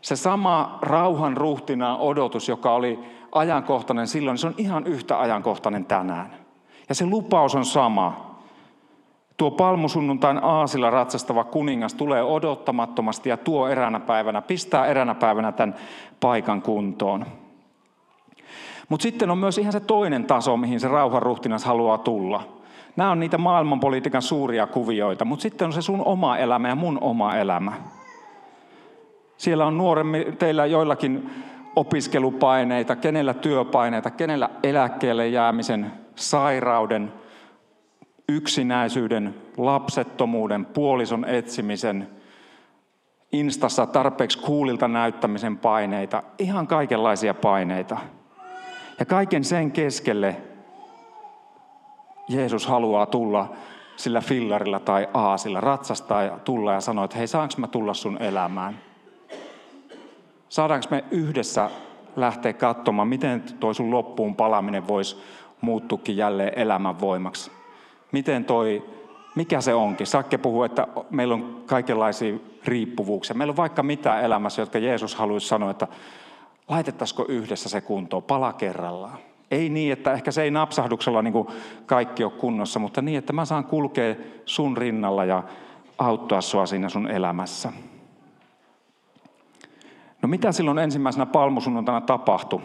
Se 0.00 0.16
sama 0.16 0.78
rauhan 0.82 1.36
ruhtinaan 1.36 1.98
odotus, 1.98 2.48
joka 2.48 2.74
oli 2.74 2.98
ajankohtainen 3.32 4.06
silloin, 4.06 4.38
se 4.38 4.46
on 4.46 4.54
ihan 4.56 4.86
yhtä 4.86 5.20
ajankohtainen 5.20 5.84
tänään. 5.84 6.34
Ja 6.88 6.94
se 6.94 7.06
lupaus 7.06 7.54
on 7.54 7.64
sama. 7.64 8.27
Tuo 9.38 9.50
palmusunnuntain 9.50 10.44
aasilla 10.44 10.90
ratsastava 10.90 11.44
kuningas 11.44 11.94
tulee 11.94 12.22
odottamattomasti 12.22 13.28
ja 13.28 13.36
tuo 13.36 13.68
eränä 13.68 14.00
päivänä, 14.00 14.42
pistää 14.42 14.86
eränä 14.86 15.14
päivänä 15.14 15.52
tämän 15.52 15.74
paikan 16.20 16.62
kuntoon. 16.62 17.26
Mutta 18.88 19.02
sitten 19.02 19.30
on 19.30 19.38
myös 19.38 19.58
ihan 19.58 19.72
se 19.72 19.80
toinen 19.80 20.24
taso, 20.24 20.56
mihin 20.56 20.80
se 20.80 20.88
rauhanruhtinas 20.88 21.64
haluaa 21.64 21.98
tulla. 21.98 22.42
Nämä 22.96 23.10
on 23.10 23.20
niitä 23.20 23.38
maailmanpolitiikan 23.38 24.22
suuria 24.22 24.66
kuvioita, 24.66 25.24
mutta 25.24 25.42
sitten 25.42 25.66
on 25.66 25.72
se 25.72 25.82
sun 25.82 26.02
oma 26.04 26.36
elämä 26.36 26.68
ja 26.68 26.74
mun 26.74 26.98
oma 27.00 27.36
elämä. 27.36 27.72
Siellä 29.36 29.66
on 29.66 29.78
nuoremmin 29.78 30.36
teillä 30.36 30.66
joillakin 30.66 31.30
opiskelupaineita, 31.76 32.96
kenellä 32.96 33.34
työpaineita, 33.34 34.10
kenellä 34.10 34.50
eläkkeelle 34.62 35.28
jäämisen, 35.28 35.92
sairauden, 36.14 37.12
yksinäisyyden, 38.28 39.34
lapsettomuuden, 39.56 40.66
puolison 40.66 41.24
etsimisen, 41.24 42.08
instassa 43.32 43.86
tarpeeksi 43.86 44.38
kuulilta 44.38 44.88
näyttämisen 44.88 45.58
paineita, 45.58 46.22
ihan 46.38 46.66
kaikenlaisia 46.66 47.34
paineita. 47.34 47.96
Ja 48.98 49.04
kaiken 49.06 49.44
sen 49.44 49.72
keskelle 49.72 50.36
Jeesus 52.28 52.66
haluaa 52.66 53.06
tulla 53.06 53.52
sillä 53.96 54.20
fillarilla 54.20 54.80
tai 54.80 55.08
aasilla, 55.14 55.60
ratsastaa 55.60 56.22
ja 56.22 56.38
tulla 56.38 56.72
ja 56.72 56.80
sanoa, 56.80 57.04
että 57.04 57.16
hei, 57.16 57.26
saanko 57.26 57.54
mä 57.56 57.66
tulla 57.66 57.94
sun 57.94 58.22
elämään? 58.22 58.78
Saadaanko 60.48 60.86
me 60.90 61.04
yhdessä 61.10 61.70
lähteä 62.16 62.52
katsomaan, 62.52 63.08
miten 63.08 63.42
toi 63.60 63.74
sun 63.74 63.90
loppuun 63.90 64.36
palaminen 64.36 64.88
voisi 64.88 65.16
muuttukin 65.60 66.16
jälleen 66.16 66.58
elämän 66.58 67.00
voimaksi? 67.00 67.57
Miten 68.12 68.44
toi, 68.44 68.82
mikä 69.34 69.60
se 69.60 69.74
onkin? 69.74 70.06
Sakke 70.06 70.38
puhuu, 70.38 70.62
että 70.62 70.86
meillä 71.10 71.34
on 71.34 71.62
kaikenlaisia 71.66 72.38
riippuvuuksia. 72.64 73.36
Meillä 73.36 73.52
on 73.52 73.56
vaikka 73.56 73.82
mitä 73.82 74.20
elämässä, 74.20 74.62
jotka 74.62 74.78
Jeesus 74.78 75.14
haluaisi 75.14 75.48
sanoa, 75.48 75.70
että 75.70 75.86
laitettaisiko 76.68 77.24
yhdessä 77.28 77.68
se 77.68 77.80
kuntoon, 77.80 78.22
pala 78.22 78.52
kerrallaan. 78.52 79.18
Ei 79.50 79.68
niin, 79.68 79.92
että 79.92 80.12
ehkä 80.12 80.30
se 80.30 80.42
ei 80.42 80.50
napsahduksella 80.50 81.22
niin 81.22 81.32
kuin 81.32 81.48
kaikki 81.86 82.24
ole 82.24 82.32
kunnossa, 82.32 82.78
mutta 82.78 83.02
niin, 83.02 83.18
että 83.18 83.32
mä 83.32 83.44
saan 83.44 83.64
kulkea 83.64 84.14
sun 84.44 84.76
rinnalla 84.76 85.24
ja 85.24 85.42
auttaa 85.98 86.40
sua 86.40 86.66
siinä 86.66 86.88
sun 86.88 87.10
elämässä. 87.10 87.72
No 90.22 90.28
mitä 90.28 90.52
silloin 90.52 90.78
ensimmäisenä 90.78 91.26
palmusunnuntaina 91.26 92.00
tapahtui? 92.00 92.60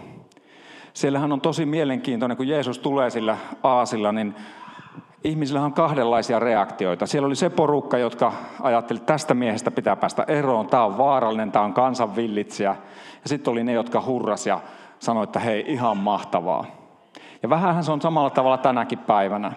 Siellähän 0.94 1.32
on 1.32 1.42
tosi 1.42 1.66
mielenkiintoinen, 1.66 2.38
kun 2.38 2.48
Jeesus 2.48 2.80
tulee 2.80 3.10
sillä 3.10 3.38
aasilla, 3.64 4.12
niin 4.12 4.36
ihmisillä 5.24 5.62
on 5.62 5.74
kahdenlaisia 5.74 6.40
reaktioita. 6.40 7.06
Siellä 7.06 7.26
oli 7.26 7.36
se 7.36 7.50
porukka, 7.50 7.98
jotka 7.98 8.34
ajatteli, 8.62 8.98
että 8.98 9.14
tästä 9.14 9.34
miehestä 9.34 9.72
pitää 9.72 9.96
päästä 9.96 10.26
eroon, 10.28 10.68
tämä 10.68 10.86
on 10.86 10.98
vaarallinen, 10.98 11.52
tämä 11.52 11.66
on 11.66 11.74
kansanvillitsijä. 11.74 12.76
Ja 13.24 13.30
sitten 13.30 13.52
oli 13.52 13.64
ne, 13.64 13.74
jotka 13.74 14.04
hurras 14.06 14.48
ja 14.48 14.60
sanoi, 15.00 15.24
että 15.24 15.40
hei, 15.40 15.64
ihan 15.68 15.98
mahtavaa. 15.98 16.66
Ja 17.44 17.50
vähänhän 17.50 17.84
se 17.84 17.92
on 17.92 18.02
samalla 18.02 18.30
tavalla 18.30 18.58
tänäkin 18.58 19.00
päivänä. 19.00 19.52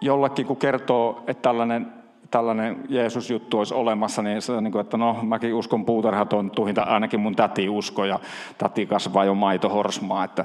Jollakin 0.00 0.46
kun 0.46 0.56
kertoo, 0.56 1.24
että 1.26 1.42
tällainen, 1.42 1.92
tällainen 2.30 2.84
Jeesus-juttu 2.88 3.58
olisi 3.58 3.74
olemassa, 3.74 4.22
niin 4.22 4.42
se 4.42 4.52
on 4.52 4.64
niin 4.64 4.72
kuin, 4.72 4.80
että 4.80 4.96
no 4.96 5.16
mäkin 5.22 5.54
uskon 5.54 5.84
puutarhatonttuihin, 5.84 6.74
tai 6.74 6.84
ainakin 6.84 7.20
mun 7.20 7.36
täti 7.36 7.68
usko, 7.68 8.04
ja 8.04 8.18
täti 8.58 8.86
kasvaa 8.86 9.24
jo 9.24 9.34
maitohorsmaa. 9.34 10.24
Että, 10.24 10.44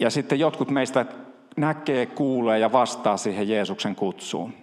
ja 0.00 0.10
sitten 0.10 0.38
jotkut 0.40 0.70
meistä 0.70 1.06
näkee, 1.56 2.06
kuulee 2.06 2.58
ja 2.58 2.72
vastaa 2.72 3.16
siihen 3.16 3.48
Jeesuksen 3.48 3.96
kutsuun. 3.96 4.54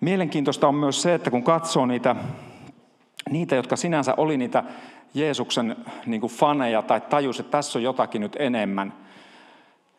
Mielenkiintoista 0.00 0.68
on 0.68 0.74
myös 0.74 1.02
se, 1.02 1.14
että 1.14 1.30
kun 1.30 1.42
katsoo 1.42 1.86
niitä, 1.86 2.16
niitä 3.30 3.54
jotka 3.54 3.76
sinänsä 3.76 4.14
oli 4.16 4.36
niitä 4.36 4.64
Jeesuksen 5.14 5.76
niin 6.06 6.20
kuin 6.20 6.32
faneja 6.32 6.82
tai 6.82 7.00
tajus, 7.00 7.40
että 7.40 7.50
tässä 7.50 7.78
on 7.78 7.82
jotakin 7.82 8.20
nyt 8.20 8.36
enemmän, 8.38 8.92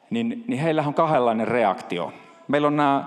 niin, 0.10 0.44
niin 0.48 0.60
heillä 0.60 0.84
on 0.88 0.94
kahdenlainen 0.94 1.48
reaktio. 1.48 2.14
Meillä 2.48 2.68
on 2.68 2.76
nämä 2.76 3.06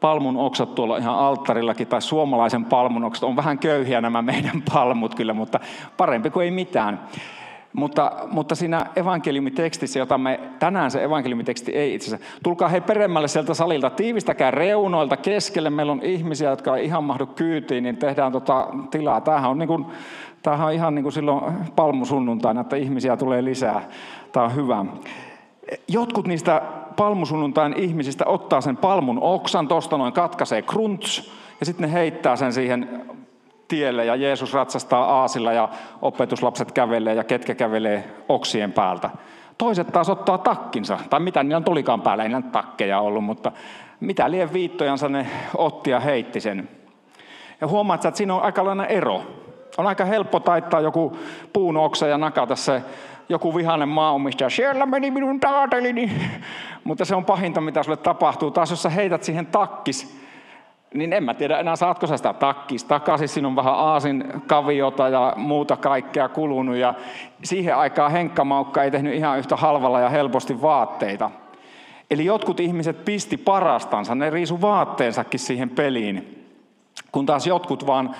palmun 0.00 0.36
oksat 0.36 0.74
tuolla 0.74 0.96
ihan 0.96 1.18
alttarillakin, 1.18 1.86
tai 1.86 2.02
suomalaisen 2.02 2.64
palmun 2.64 3.04
oksat. 3.04 3.24
On 3.24 3.36
vähän 3.36 3.58
köyhiä 3.58 4.00
nämä 4.00 4.22
meidän 4.22 4.62
palmut 4.72 5.14
kyllä, 5.14 5.34
mutta 5.34 5.60
parempi 5.96 6.30
kuin 6.30 6.44
ei 6.44 6.50
mitään. 6.50 7.00
Mutta, 7.72 8.12
mutta 8.30 8.54
siinä 8.54 8.86
evankeliumitekstissä, 8.96 9.98
jota 9.98 10.18
me 10.18 10.40
tänään 10.58 10.90
se 10.90 11.04
evankeliumiteksti 11.04 11.72
ei 11.72 11.94
itse 11.94 12.06
asiassa, 12.06 12.40
tulkaa 12.42 12.68
he 12.68 12.80
peremmälle 12.80 13.28
sieltä 13.28 13.54
salilta, 13.54 13.90
tiivistäkää 13.90 14.50
reunoilta 14.50 15.16
keskelle, 15.16 15.70
meillä 15.70 15.92
on 15.92 16.02
ihmisiä, 16.02 16.50
jotka 16.50 16.76
ei 16.76 16.84
ihan 16.84 17.04
mahdu 17.04 17.26
kyytiin, 17.26 17.84
niin 17.84 17.96
tehdään 17.96 18.32
tota 18.32 18.68
tilaa. 18.90 19.20
Tämähän 19.20 19.50
on, 19.50 19.58
niin 19.58 19.68
kuin, 19.68 19.86
tämähän 20.42 20.66
on 20.66 20.72
ihan 20.72 20.94
niin 20.94 21.02
kuin 21.02 21.12
silloin 21.12 21.54
palmusunnuntaina, 21.76 22.60
että 22.60 22.76
ihmisiä 22.76 23.16
tulee 23.16 23.44
lisää. 23.44 23.82
Tämä 24.32 24.46
on 24.46 24.54
hyvä. 24.54 24.84
Jotkut 25.88 26.26
niistä 26.26 26.62
palmusunnuntain 26.96 27.74
ihmisistä 27.76 28.24
ottaa 28.26 28.60
sen 28.60 28.76
palmun 28.76 29.18
oksan, 29.20 29.68
tuosta 29.68 29.98
noin 29.98 30.12
katkaisee 30.12 30.62
krunts, 30.62 31.32
ja 31.60 31.66
sitten 31.66 31.88
ne 31.88 31.94
heittää 31.94 32.36
sen 32.36 32.52
siihen 32.52 33.02
tielle 33.70 34.04
ja 34.04 34.16
Jeesus 34.16 34.54
ratsastaa 34.54 35.04
aasilla 35.04 35.52
ja 35.52 35.68
opetuslapset 36.02 36.72
kävelee 36.72 37.14
ja 37.14 37.24
ketkä 37.24 37.54
kävelee 37.54 38.04
oksien 38.28 38.72
päältä. 38.72 39.10
Toiset 39.58 39.86
taas 39.86 40.08
ottaa 40.08 40.38
takkinsa, 40.38 40.98
tai 41.10 41.20
mitä 41.20 41.42
niillä 41.42 41.60
tulikaan 41.60 42.02
päällä, 42.02 42.24
ei 42.24 42.30
takkeja 42.52 43.00
ollut, 43.00 43.24
mutta 43.24 43.52
mitä 44.00 44.30
liian 44.30 44.52
viittojansa 44.52 45.08
ne 45.08 45.26
otti 45.56 45.90
ja 45.90 46.00
heitti 46.00 46.40
sen. 46.40 46.68
Ja 47.60 47.66
huomaat, 47.66 48.04
että 48.04 48.18
siinä 48.18 48.34
on 48.34 48.42
aika 48.42 48.64
ero. 48.88 49.22
On 49.78 49.86
aika 49.86 50.04
helppo 50.04 50.40
taittaa 50.40 50.80
joku 50.80 51.16
puun 51.52 51.76
oksa 51.76 52.06
ja 52.06 52.18
nakata 52.18 52.56
se 52.56 52.82
joku 53.28 53.56
vihainen 53.56 53.88
maanomistaja, 53.88 54.50
siellä 54.50 54.86
meni 54.86 55.10
minun 55.10 55.40
taatelini. 55.40 56.12
Mutta 56.84 57.04
se 57.04 57.14
on 57.14 57.24
pahinta, 57.24 57.60
mitä 57.60 57.82
sulle 57.82 57.96
tapahtuu. 57.96 58.50
Taas 58.50 58.70
jos 58.70 58.82
sä 58.82 58.90
heität 58.90 59.22
siihen 59.22 59.46
takkis, 59.46 60.19
niin 60.94 61.12
en 61.12 61.24
mä 61.24 61.34
tiedä 61.34 61.58
enää 61.58 61.76
saatko 61.76 62.06
sä 62.06 62.16
sitä 62.16 62.32
takkis 62.32 62.84
takaisin. 62.84 63.28
Siinä 63.28 63.48
on 63.48 63.56
vähän 63.56 63.74
aasin 63.74 64.24
kaviota 64.46 65.08
ja 65.08 65.32
muuta 65.36 65.76
kaikkea 65.76 66.28
kulunut. 66.28 66.76
Ja 66.76 66.94
siihen 67.42 67.76
aikaan 67.76 68.12
henkkamaukka 68.12 68.82
ei 68.82 68.90
tehnyt 68.90 69.14
ihan 69.14 69.38
yhtä 69.38 69.56
halvalla 69.56 70.00
ja 70.00 70.08
helposti 70.08 70.62
vaatteita. 70.62 71.30
Eli 72.10 72.24
jotkut 72.24 72.60
ihmiset 72.60 73.04
pisti 73.04 73.36
parastansa, 73.36 74.14
ne 74.14 74.30
riisu 74.30 74.60
vaatteensakin 74.60 75.40
siihen 75.40 75.70
peliin. 75.70 76.46
Kun 77.12 77.26
taas 77.26 77.46
jotkut 77.46 77.86
vaan 77.86 78.14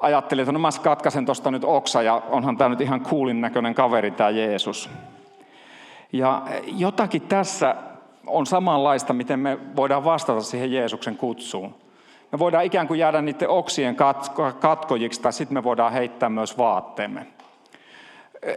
ajatteli, 0.00 0.40
että 0.40 0.52
no 0.52 0.58
mä 0.58 0.68
katkaisen 0.82 1.26
tuosta 1.26 1.50
nyt 1.50 1.64
oksa 1.64 2.02
ja 2.02 2.22
onhan 2.30 2.56
tämä 2.56 2.68
nyt 2.68 2.80
ihan 2.80 3.00
kuulin 3.00 3.40
näköinen 3.40 3.74
kaveri 3.74 4.10
tämä 4.10 4.30
Jeesus. 4.30 4.90
Ja 6.12 6.42
jotakin 6.66 7.22
tässä 7.22 7.76
on 8.26 8.46
samanlaista, 8.46 9.12
miten 9.12 9.40
me 9.40 9.58
voidaan 9.76 10.04
vastata 10.04 10.40
siihen 10.40 10.72
Jeesuksen 10.72 11.16
kutsuun. 11.16 11.74
Me 12.32 12.38
voidaan 12.38 12.64
ikään 12.64 12.88
kuin 12.88 13.00
jäädä 13.00 13.22
niiden 13.22 13.48
oksien 13.48 13.96
katkojiksi 14.60 15.22
tai 15.22 15.32
sitten 15.32 15.54
me 15.54 15.64
voidaan 15.64 15.92
heittää 15.92 16.28
myös 16.28 16.58
vaatteemme. 16.58 17.26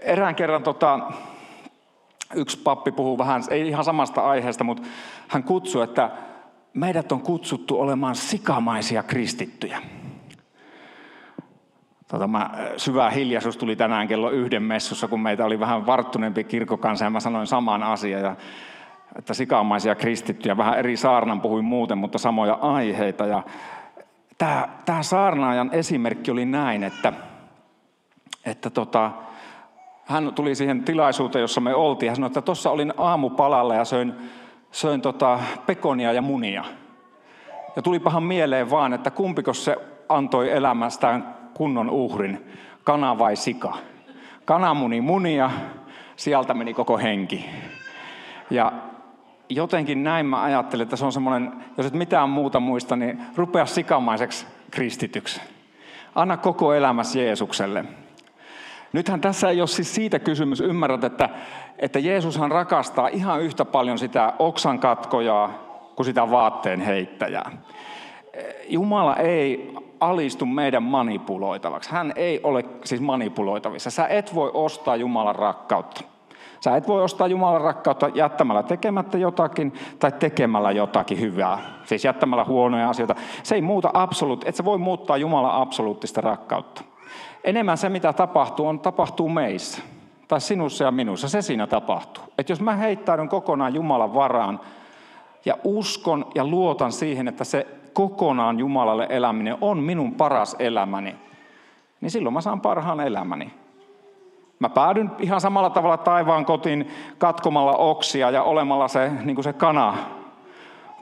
Erään 0.01 0.35
kerran 0.35 0.63
tota, 0.63 0.99
yksi 2.35 2.57
pappi 2.57 2.91
puhuu 2.91 3.17
vähän, 3.17 3.43
ei 3.49 3.67
ihan 3.67 3.83
samasta 3.83 4.21
aiheesta, 4.21 4.63
mutta 4.63 4.83
hän 5.27 5.43
kutsui, 5.43 5.83
että 5.83 6.11
meidät 6.73 7.11
on 7.11 7.21
kutsuttu 7.21 7.81
olemaan 7.81 8.15
sikamaisia 8.15 9.03
kristittyjä. 9.03 9.81
Tota, 12.07 12.27
mä, 12.27 12.49
syvä 12.77 13.09
hiljaisuus 13.09 13.57
tuli 13.57 13.75
tänään 13.75 14.07
kello 14.07 14.29
yhden 14.29 14.63
messussa, 14.63 15.07
kun 15.07 15.21
meitä 15.21 15.45
oli 15.45 15.59
vähän 15.59 15.85
varttuneempi 15.85 16.43
kirkkokansa 16.43 17.05
ja 17.05 17.09
mä 17.09 17.19
sanoin 17.19 17.47
saman 17.47 17.83
asian. 17.83 18.21
Ja, 18.21 18.35
että 19.15 19.33
sikamaisia 19.33 19.95
kristittyjä, 19.95 20.57
vähän 20.57 20.79
eri 20.79 20.97
saarnan 20.97 21.41
puhuin 21.41 21.65
muuten, 21.65 21.97
mutta 21.97 22.17
samoja 22.17 22.53
aiheita. 22.53 23.25
Ja 23.25 23.43
tämä, 24.37 24.69
tämä 24.85 25.03
saarnaajan 25.03 25.69
esimerkki 25.73 26.31
oli 26.31 26.45
näin, 26.45 26.83
että, 26.83 27.13
että 28.45 28.69
tota, 28.69 29.11
hän 30.05 30.33
tuli 30.35 30.55
siihen 30.55 30.83
tilaisuuteen, 30.83 31.41
jossa 31.41 31.61
me 31.61 31.75
oltiin. 31.75 32.09
Hän 32.09 32.15
sanoi, 32.15 32.27
että 32.27 32.41
tuossa 32.41 32.71
olin 32.71 32.93
aamupalalla 32.97 33.75
ja 33.75 33.85
söin, 33.85 34.13
söin 34.71 35.01
tota 35.01 35.39
pekonia 35.65 36.13
ja 36.13 36.21
munia. 36.21 36.63
Ja 37.75 37.81
tuli 37.81 37.99
pahan 37.99 38.23
mieleen 38.23 38.69
vaan, 38.69 38.93
että 38.93 39.11
kumpiko 39.11 39.53
se 39.53 39.77
antoi 40.09 40.51
elämästään 40.51 41.35
kunnon 41.53 41.89
uhrin, 41.89 42.45
kana 42.83 43.17
vai 43.17 43.35
sika. 43.35 43.77
Kana 44.45 44.73
muni 44.73 45.01
munia, 45.01 45.51
sieltä 46.15 46.53
meni 46.53 46.73
koko 46.73 46.97
henki. 46.97 47.45
Ja 48.49 48.71
jotenkin 49.55 50.03
näin 50.03 50.25
mä 50.25 50.41
ajattelin, 50.41 50.83
että 50.83 50.95
se 50.95 51.05
on 51.05 51.11
semmoinen, 51.11 51.51
jos 51.77 51.85
et 51.85 51.93
mitään 51.93 52.29
muuta 52.29 52.59
muista, 52.59 52.95
niin 52.95 53.21
rupea 53.35 53.65
sikamaiseksi 53.65 54.45
kristityksi. 54.71 55.41
Anna 56.15 56.37
koko 56.37 56.73
elämäsi 56.73 57.19
Jeesukselle. 57.19 57.85
Nythän 58.93 59.21
tässä 59.21 59.49
ei 59.49 59.61
ole 59.61 59.67
siis 59.67 59.95
siitä 59.95 60.19
kysymys, 60.19 60.59
ymmärrät, 60.59 61.03
että, 61.03 61.29
että 61.79 61.99
Jeesushan 61.99 62.51
rakastaa 62.51 63.07
ihan 63.07 63.41
yhtä 63.41 63.65
paljon 63.65 63.97
sitä 63.97 64.33
oksan 64.39 64.79
katkojaa 64.79 65.49
kuin 65.95 66.05
sitä 66.05 66.31
vaatteen 66.31 66.81
heittäjää. 66.81 67.51
Jumala 68.69 69.15
ei 69.15 69.75
alistu 69.99 70.45
meidän 70.45 70.83
manipuloitavaksi. 70.83 71.91
Hän 71.91 72.13
ei 72.15 72.39
ole 72.43 72.65
siis 72.85 73.01
manipuloitavissa. 73.01 73.89
Sä 73.89 74.07
et 74.07 74.35
voi 74.35 74.51
ostaa 74.53 74.95
Jumalan 74.95 75.35
rakkautta. 75.35 76.10
Sä 76.63 76.75
et 76.75 76.87
voi 76.87 77.03
ostaa 77.03 77.27
Jumalan 77.27 77.61
rakkautta 77.61 78.09
jättämällä 78.15 78.63
tekemättä 78.63 79.17
jotakin 79.17 79.73
tai 79.99 80.11
tekemällä 80.11 80.71
jotakin 80.71 81.19
hyvää. 81.19 81.59
Siis 81.85 82.05
jättämällä 82.05 82.45
huonoja 82.45 82.89
asioita. 82.89 83.15
Se 83.43 83.55
ei 83.55 83.61
muuta 83.61 83.89
absoluut, 83.93 84.47
et 84.47 84.55
sä 84.55 84.65
voi 84.65 84.77
muuttaa 84.77 85.17
Jumalan 85.17 85.61
absoluuttista 85.61 86.21
rakkautta. 86.21 86.83
Enemmän 87.43 87.77
se, 87.77 87.89
mitä 87.89 88.13
tapahtuu, 88.13 88.67
on 88.67 88.79
tapahtuu 88.79 89.29
meissä. 89.29 89.81
Tai 90.27 90.41
sinussa 90.41 90.83
ja 90.83 90.91
minussa. 90.91 91.29
Se 91.29 91.41
siinä 91.41 91.67
tapahtuu. 91.67 92.23
Että 92.37 92.51
jos 92.51 92.61
mä 92.61 92.75
heittäydyn 92.75 93.29
kokonaan 93.29 93.75
Jumalan 93.75 94.13
varaan 94.13 94.59
ja 95.45 95.57
uskon 95.63 96.25
ja 96.35 96.45
luotan 96.45 96.91
siihen, 96.91 97.27
että 97.27 97.43
se 97.43 97.67
kokonaan 97.93 98.59
Jumalalle 98.59 99.07
eläminen 99.09 99.57
on 99.61 99.77
minun 99.77 100.13
paras 100.13 100.55
elämäni, 100.59 101.15
niin 102.01 102.11
silloin 102.11 102.33
mä 102.33 102.41
saan 102.41 102.61
parhaan 102.61 102.99
elämäni. 102.99 103.60
Mä 104.61 104.69
päädyn 104.69 105.11
ihan 105.19 105.41
samalla 105.41 105.69
tavalla 105.69 105.97
taivaan 105.97 106.45
kotiin 106.45 106.91
katkomalla 107.17 107.71
oksia 107.71 108.29
ja 108.29 108.43
olemalla 108.43 108.87
se, 108.87 109.11
niin 109.23 109.35
kuin 109.35 109.43
se 109.43 109.53
kana, 109.53 109.97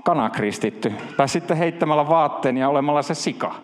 kanakristitty. 0.04 0.94
Tai 1.18 1.28
sitten 1.28 1.58
heittämällä 1.58 2.10
vaatteen 2.10 2.58
ja 2.58 2.70
olemalla 2.70 3.02
se 3.02 3.14
sika. 3.14 3.56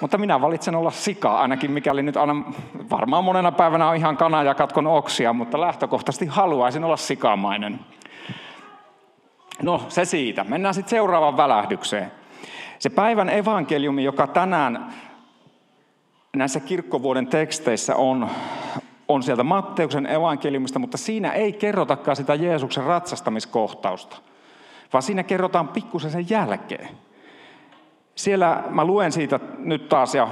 Mutta 0.00 0.18
minä 0.18 0.40
valitsen 0.40 0.74
olla 0.74 0.90
sika, 0.90 1.36
ainakin 1.36 1.70
mikäli 1.70 2.02
nyt 2.02 2.16
aina, 2.16 2.42
varmaan 2.90 3.24
monena 3.24 3.52
päivänä 3.52 3.88
on 3.88 3.96
ihan 3.96 4.16
kana 4.16 4.42
ja 4.42 4.54
katkon 4.54 4.86
oksia, 4.86 5.32
mutta 5.32 5.60
lähtökohtaisesti 5.60 6.26
haluaisin 6.26 6.84
olla 6.84 6.96
sikamainen. 6.96 7.80
No, 9.62 9.82
se 9.88 10.04
siitä. 10.04 10.44
Mennään 10.44 10.74
sitten 10.74 10.90
seuraavaan 10.90 11.36
välähdykseen. 11.36 12.12
Se 12.78 12.90
päivän 12.90 13.28
evankeliumi, 13.28 14.04
joka 14.04 14.26
tänään 14.26 14.92
näissä 16.36 16.60
kirkkovuoden 16.60 17.26
teksteissä 17.26 17.96
on, 17.96 18.30
on 19.08 19.22
sieltä 19.22 19.42
Matteuksen 19.42 20.06
evankeliumista, 20.06 20.78
mutta 20.78 20.98
siinä 20.98 21.32
ei 21.32 21.52
kerrotakaan 21.52 22.16
sitä 22.16 22.34
Jeesuksen 22.34 22.84
ratsastamiskohtausta, 22.84 24.16
vaan 24.92 25.02
siinä 25.02 25.22
kerrotaan 25.22 25.68
pikkusen 25.68 26.10
sen 26.10 26.30
jälkeen. 26.30 26.88
Siellä 28.14 28.64
mä 28.70 28.84
luen 28.84 29.12
siitä 29.12 29.40
nyt 29.58 29.88
taas 29.88 30.14
ja 30.14 30.28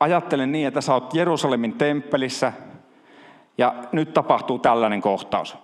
ajattelen 0.00 0.52
niin, 0.52 0.68
että 0.68 0.80
sä 0.80 0.94
oot 0.94 1.14
Jerusalemin 1.14 1.72
temppelissä 1.72 2.52
ja 3.58 3.74
nyt 3.92 4.14
tapahtuu 4.14 4.58
tällainen 4.58 5.00
kohtaus. 5.00 5.56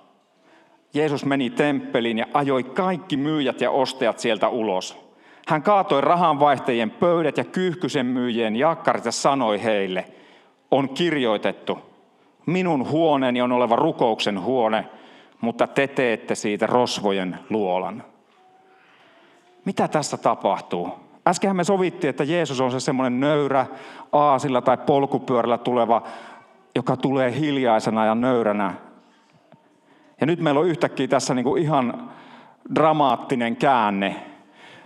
Jeesus 0.94 1.24
meni 1.24 1.50
temppeliin 1.50 2.18
ja 2.18 2.26
ajoi 2.34 2.64
kaikki 2.64 3.16
myyjät 3.16 3.60
ja 3.60 3.70
ostajat 3.70 4.18
sieltä 4.18 4.48
ulos. 4.48 5.06
Hän 5.48 5.62
kaatoi 5.62 6.00
rahanvaihtajien 6.00 6.90
pöydät 6.90 7.36
ja 7.36 7.44
kyyhkysen 7.44 8.06
myyjien 8.06 8.56
jakkarit 8.56 9.04
ja 9.04 9.12
sanoi 9.12 9.62
heille, 9.62 10.04
on 10.70 10.88
kirjoitettu, 10.88 11.95
minun 12.46 12.90
huoneeni 12.90 13.42
on 13.42 13.52
oleva 13.52 13.76
rukouksen 13.76 14.42
huone, 14.42 14.86
mutta 15.40 15.66
te 15.66 15.86
teette 15.86 16.34
siitä 16.34 16.66
rosvojen 16.66 17.38
luolan. 17.50 18.04
Mitä 19.64 19.88
tässä 19.88 20.16
tapahtuu? 20.16 20.88
Äskenhän 21.26 21.56
me 21.56 21.64
sovittiin, 21.64 22.08
että 22.10 22.24
Jeesus 22.24 22.60
on 22.60 22.70
se 22.70 22.80
semmoinen 22.80 23.20
nöyrä 23.20 23.66
aasilla 24.12 24.60
tai 24.60 24.76
polkupyörällä 24.76 25.58
tuleva, 25.58 26.02
joka 26.74 26.96
tulee 26.96 27.38
hiljaisena 27.38 28.04
ja 28.04 28.14
nöyränä. 28.14 28.74
Ja 30.20 30.26
nyt 30.26 30.40
meillä 30.40 30.60
on 30.60 30.66
yhtäkkiä 30.66 31.08
tässä 31.08 31.34
niin 31.34 31.44
kuin 31.44 31.62
ihan 31.62 32.10
dramaattinen 32.74 33.56
käänne. 33.56 34.16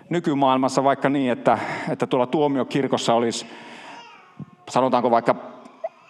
Nykymaailmassa 0.08 0.84
vaikka 0.84 1.08
niin, 1.08 1.32
että, 1.32 1.58
että 1.90 2.06
tuolla 2.06 2.26
tuomiokirkossa 2.26 3.14
olisi, 3.14 3.46
sanotaanko 4.68 5.10
vaikka 5.10 5.34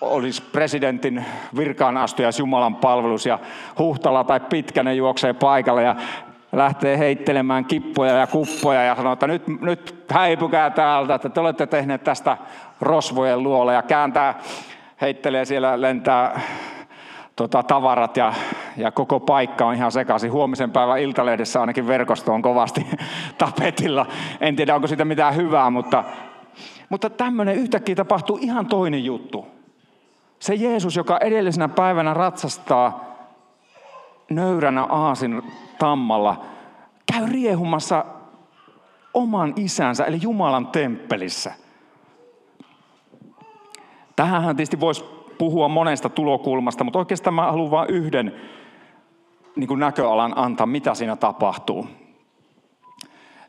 olisi 0.00 0.42
presidentin 0.42 1.24
virkaan 1.56 1.96
astujas 1.96 2.38
Jumalan 2.38 2.76
palvelus 2.76 3.26
ja 3.26 3.38
Huhtala 3.78 4.24
tai 4.24 4.40
Pitkänen 4.40 4.96
juoksee 4.96 5.32
paikalle 5.32 5.82
ja 5.82 5.96
lähtee 6.52 6.98
heittelemään 6.98 7.64
kippoja 7.64 8.12
ja 8.12 8.26
kuppoja 8.26 8.82
ja 8.82 8.96
sanoo, 8.96 9.12
että 9.12 9.26
nyt, 9.26 9.46
nyt 9.60 10.04
häipykää 10.10 10.70
täältä, 10.70 11.14
että 11.14 11.28
te 11.28 11.40
olette 11.40 11.66
tehneet 11.66 12.04
tästä 12.04 12.36
rosvojen 12.80 13.42
luola 13.42 13.72
ja 13.72 13.82
kääntää, 13.82 14.40
heittelee 15.00 15.44
siellä, 15.44 15.80
lentää 15.80 16.40
tota, 17.36 17.62
tavarat 17.62 18.16
ja, 18.16 18.32
ja 18.76 18.90
koko 18.90 19.20
paikka 19.20 19.66
on 19.66 19.74
ihan 19.74 19.92
sekaisin. 19.92 20.32
Huomisen 20.32 20.70
päivän 20.70 21.00
Iltalehdessä 21.00 21.60
ainakin 21.60 21.86
verkosto 21.86 22.32
on 22.32 22.42
kovasti 22.42 22.86
tapetilla. 23.38 24.06
En 24.40 24.56
tiedä, 24.56 24.74
onko 24.74 24.86
siitä 24.86 25.04
mitään 25.04 25.36
hyvää, 25.36 25.70
mutta, 25.70 26.04
mutta 26.88 27.10
tämmöinen 27.10 27.54
yhtäkkiä 27.54 27.94
tapahtuu 27.94 28.38
ihan 28.40 28.66
toinen 28.66 29.04
juttu. 29.04 29.46
Se 30.40 30.54
Jeesus, 30.54 30.96
joka 30.96 31.18
edellisenä 31.18 31.68
päivänä 31.68 32.14
ratsastaa 32.14 33.04
nöyränä 34.30 34.84
aasin 34.84 35.42
tammalla, 35.78 36.44
käy 37.12 37.26
riehumassa 37.26 38.04
oman 39.14 39.52
isänsä, 39.56 40.04
eli 40.04 40.18
Jumalan 40.22 40.66
temppelissä. 40.66 41.52
Tähän 44.16 44.56
tietysti 44.56 44.80
voisi 44.80 45.04
puhua 45.38 45.68
monesta 45.68 46.08
tulokulmasta, 46.08 46.84
mutta 46.84 46.98
oikeastaan 46.98 47.34
mä 47.34 47.50
haluan 47.50 47.70
vain 47.70 47.90
yhden 47.90 48.40
niin 49.56 49.68
kuin 49.68 49.80
näköalan 49.80 50.32
antaa, 50.36 50.66
mitä 50.66 50.94
siinä 50.94 51.16
tapahtuu. 51.16 51.86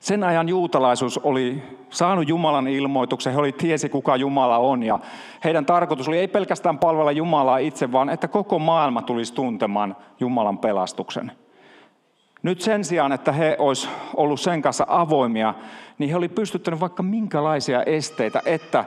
Sen 0.01 0.23
ajan 0.23 0.49
juutalaisuus 0.49 1.17
oli 1.17 1.63
saanut 1.89 2.27
Jumalan 2.27 2.67
ilmoituksen, 2.67 3.33
he 3.33 3.39
oli 3.39 3.51
tiesi 3.51 3.89
kuka 3.89 4.15
Jumala 4.15 4.57
on 4.57 4.83
ja 4.83 4.99
heidän 5.43 5.65
tarkoitus 5.65 6.07
oli 6.07 6.17
ei 6.17 6.27
pelkästään 6.27 6.79
palvella 6.79 7.11
Jumalaa 7.11 7.57
itse, 7.57 7.91
vaan 7.91 8.09
että 8.09 8.27
koko 8.27 8.59
maailma 8.59 9.01
tulisi 9.01 9.33
tuntemaan 9.33 9.95
Jumalan 10.19 10.57
pelastuksen. 10.57 11.31
Nyt 12.43 12.61
sen 12.61 12.83
sijaan, 12.83 13.11
että 13.11 13.31
he 13.31 13.55
olisi 13.59 13.89
ollut 14.15 14.39
sen 14.39 14.61
kanssa 14.61 14.85
avoimia, 14.87 15.53
niin 15.97 16.09
he 16.09 16.15
oli 16.15 16.29
pystyttänyt 16.29 16.79
vaikka 16.79 17.03
minkälaisia 17.03 17.83
esteitä, 17.83 18.41
että 18.45 18.85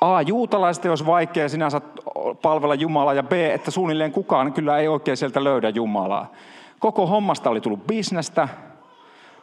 A, 0.00 0.22
juutalaisten 0.22 0.90
olisi 0.90 1.06
vaikea 1.06 1.48
sinänsä 1.48 1.80
palvella 2.42 2.74
Jumalaa, 2.74 3.14
ja 3.14 3.22
B, 3.22 3.32
että 3.32 3.70
suunnilleen 3.70 4.12
kukaan 4.12 4.52
kyllä 4.52 4.78
ei 4.78 4.88
oikein 4.88 5.16
sieltä 5.16 5.44
löydä 5.44 5.68
Jumalaa. 5.68 6.32
Koko 6.78 7.06
hommasta 7.06 7.50
oli 7.50 7.60
tullut 7.60 7.86
bisnestä, 7.86 8.48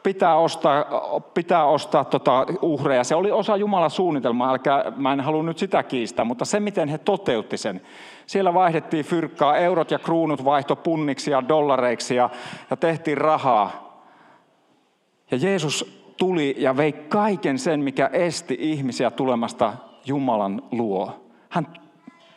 pitää 0.03 0.35
ostaa, 0.35 0.85
pitää 1.33 1.65
ostaa 1.65 2.05
tota 2.05 2.45
uhreja. 2.61 3.03
Se 3.03 3.15
oli 3.15 3.31
osa 3.31 3.57
Jumalan 3.57 3.89
suunnitelmaa, 3.89 4.51
älkää, 4.51 4.91
mä 4.95 5.13
en 5.13 5.21
halua 5.21 5.43
nyt 5.43 5.57
sitä 5.57 5.83
kiistää, 5.83 6.25
mutta 6.25 6.45
se 6.45 6.59
miten 6.59 6.89
he 6.89 6.97
toteutti 6.97 7.57
sen. 7.57 7.81
Siellä 8.25 8.53
vaihdettiin 8.53 9.05
fyrkkaa, 9.05 9.57
eurot 9.57 9.91
ja 9.91 9.99
kruunut 9.99 10.45
vaihto 10.45 10.75
punniksi 10.75 11.31
ja 11.31 11.47
dollareiksi 11.47 12.15
ja, 12.15 12.29
ja 12.69 12.77
tehtiin 12.77 13.17
rahaa. 13.17 13.83
Ja 15.31 15.37
Jeesus 15.37 16.03
tuli 16.17 16.55
ja 16.57 16.77
vei 16.77 16.91
kaiken 16.91 17.59
sen, 17.59 17.79
mikä 17.79 18.09
esti 18.13 18.57
ihmisiä 18.59 19.11
tulemasta 19.11 19.73
Jumalan 20.05 20.61
luo. 20.71 21.25
Hän 21.49 21.67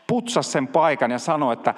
putsasi 0.07 0.51
sen 0.51 0.67
paikan 0.69 1.11
ja 1.11 1.19
sanoi, 1.19 1.53
että 1.53 1.75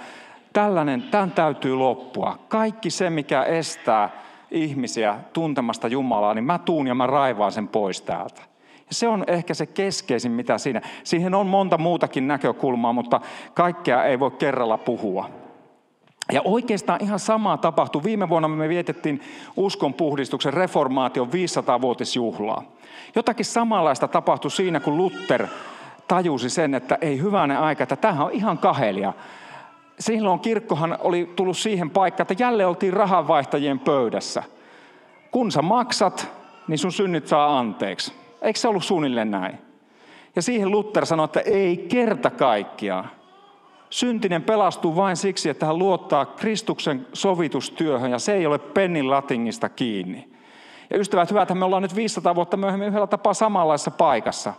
tällainen, 0.52 1.02
tämän 1.02 1.30
täytyy 1.30 1.74
loppua. 1.74 2.38
Kaikki 2.48 2.90
se, 2.90 3.10
mikä 3.10 3.42
estää 3.42 4.27
ihmisiä 4.50 5.16
tuntemasta 5.32 5.88
Jumalaa, 5.88 6.34
niin 6.34 6.44
mä 6.44 6.58
tuun 6.58 6.86
ja 6.86 6.94
mä 6.94 7.06
raivaan 7.06 7.52
sen 7.52 7.68
pois 7.68 8.00
täältä. 8.02 8.42
Ja 8.76 8.94
se 8.94 9.08
on 9.08 9.24
ehkä 9.26 9.54
se 9.54 9.66
keskeisin, 9.66 10.32
mitä 10.32 10.58
siinä. 10.58 10.80
Siihen 11.04 11.34
on 11.34 11.46
monta 11.46 11.78
muutakin 11.78 12.28
näkökulmaa, 12.28 12.92
mutta 12.92 13.20
kaikkea 13.54 14.04
ei 14.04 14.20
voi 14.20 14.30
kerralla 14.30 14.78
puhua. 14.78 15.30
Ja 16.32 16.42
oikeastaan 16.44 17.02
ihan 17.02 17.18
samaa 17.18 17.56
tapahtui. 17.56 18.04
Viime 18.04 18.28
vuonna 18.28 18.48
me 18.48 18.68
vietettiin 18.68 19.20
uskonpuhdistuksen 19.56 20.54
reformaation 20.54 21.28
500-vuotisjuhlaa. 21.28 22.62
Jotakin 23.14 23.46
samanlaista 23.46 24.08
tapahtui 24.08 24.50
siinä, 24.50 24.80
kun 24.80 24.96
Luther 24.96 25.46
tajusi 26.08 26.50
sen, 26.50 26.74
että 26.74 26.98
ei 27.00 27.20
hyvänen 27.20 27.58
aika, 27.58 27.82
että 27.82 27.96
tämähän 27.96 28.26
on 28.26 28.32
ihan 28.32 28.58
kahelia. 28.58 29.12
Silloin 30.00 30.40
kirkkohan 30.40 30.98
oli 31.00 31.32
tullut 31.36 31.58
siihen 31.58 31.90
paikkaan, 31.90 32.24
että 32.30 32.44
jälleen 32.44 32.68
oltiin 32.68 32.92
rahanvaihtajien 32.92 33.78
pöydässä. 33.78 34.42
Kun 35.30 35.52
sä 35.52 35.62
maksat, 35.62 36.28
niin 36.68 36.78
sun 36.78 36.92
synnit 36.92 37.26
saa 37.26 37.58
anteeksi. 37.58 38.12
Eikö 38.42 38.58
se 38.58 38.68
ollut 38.68 38.84
suunnilleen 38.84 39.30
näin? 39.30 39.58
Ja 40.36 40.42
siihen 40.42 40.70
Luther 40.70 41.06
sanoi, 41.06 41.24
että 41.24 41.40
ei 41.40 41.76
kerta 41.76 42.30
kaikkiaan. 42.30 43.10
Syntinen 43.90 44.42
pelastuu 44.42 44.96
vain 44.96 45.16
siksi, 45.16 45.48
että 45.48 45.66
hän 45.66 45.78
luottaa 45.78 46.26
Kristuksen 46.26 47.06
sovitustyöhön 47.12 48.10
ja 48.10 48.18
se 48.18 48.34
ei 48.34 48.46
ole 48.46 48.58
pennin 48.58 49.10
latingista 49.10 49.68
kiinni. 49.68 50.28
Ja 50.90 50.98
ystävät 50.98 51.30
hyvät, 51.30 51.54
me 51.54 51.64
ollaan 51.64 51.82
nyt 51.82 51.96
500 51.96 52.34
vuotta 52.34 52.56
myöhemmin 52.56 52.88
yhdellä 52.88 53.06
tapaa 53.06 53.34
samanlaisessa 53.34 53.90
paikassa. 53.90 54.54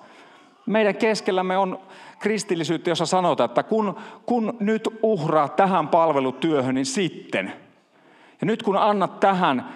Meidän 0.69 0.95
keskellämme 0.95 1.57
on 1.57 1.79
kristillisyyttä, 2.19 2.89
jossa 2.89 3.05
sanotaan, 3.05 3.49
että 3.49 3.63
kun, 3.63 3.95
kun 4.25 4.57
nyt 4.59 4.89
uhraa 5.03 5.47
tähän 5.47 5.87
palvelutyöhön, 5.87 6.75
niin 6.75 6.85
sitten. 6.85 7.53
Ja 8.41 8.45
nyt 8.45 8.63
kun 8.63 8.77
annat 8.77 9.19
tähän, 9.19 9.69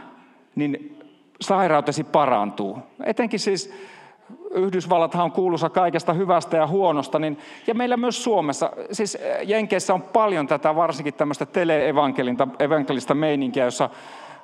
niin 0.56 1.00
sairautesi 1.42 2.04
parantuu. 2.04 2.80
Etenkin 3.04 3.40
siis 3.40 3.74
Yhdysvallathan 4.52 5.24
on 5.24 5.32
kuuluisa 5.32 5.70
kaikesta 5.70 6.14
hyvästä 6.14 6.58
ja 6.58 6.68
huonosta, 6.68 7.20
niin, 7.20 7.38
ja 7.68 7.74
meillä 7.74 7.98
myös 7.98 8.24
Suomessa, 8.24 8.70
siis 8.92 9.18
Jenkeissä 9.44 9.94
on 9.94 10.02
paljon 10.02 10.48
tätä 10.48 10.76
varsinkin 10.76 11.14
tämmöistä 11.14 11.46
tele-evankelista 11.46 13.14
meininkiä, 13.14 13.66
jossa 13.66 13.90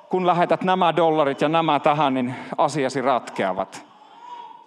kun 0.08 0.26
lähetät 0.26 0.62
nämä 0.62 0.96
dollarit 0.96 1.40
ja 1.40 1.48
nämä 1.48 1.80
tähän, 1.80 2.14
niin 2.14 2.34
asiasi 2.58 3.00
ratkeavat. 3.00 3.89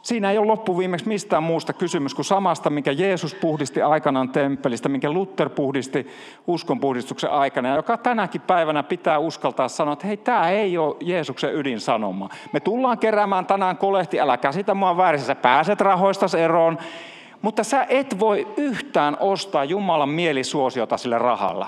Siinä 0.03 0.31
ei 0.31 0.37
ole 0.37 0.47
loppuviimeksi 0.47 1.07
mistään 1.07 1.43
muusta 1.43 1.73
kysymys 1.73 2.13
kuin 2.15 2.25
samasta, 2.25 2.69
mikä 2.69 2.91
Jeesus 2.91 3.35
puhdisti 3.35 3.81
aikanaan 3.81 4.29
temppelistä, 4.29 4.89
minkä 4.89 5.11
Luther 5.11 5.49
puhdisti 5.49 6.07
uskonpuhdistuksen 6.47 7.31
aikana, 7.31 7.69
ja 7.69 7.75
joka 7.75 7.97
tänäkin 7.97 8.41
päivänä 8.41 8.83
pitää 8.83 9.19
uskaltaa 9.19 9.67
sanoa, 9.67 9.93
että 9.93 10.07
hei, 10.07 10.17
tämä 10.17 10.49
ei 10.49 10.77
ole 10.77 10.95
Jeesuksen 10.99 11.55
ydinsanoma. 11.55 12.29
Me 12.53 12.59
tullaan 12.59 12.97
keräämään 12.97 13.45
tänään 13.45 13.77
kolehti, 13.77 14.19
älä 14.19 14.37
käsitä 14.37 14.73
mua 14.73 14.97
väärin, 14.97 15.21
sä 15.21 15.35
pääset 15.35 15.81
rahoista 15.81 16.37
eroon, 16.37 16.77
mutta 17.41 17.63
sä 17.63 17.85
et 17.89 18.19
voi 18.19 18.47
yhtään 18.57 19.17
ostaa 19.19 19.63
Jumalan 19.63 20.09
mielisuosiota 20.09 20.97
sille 20.97 21.17
rahalla. 21.17 21.67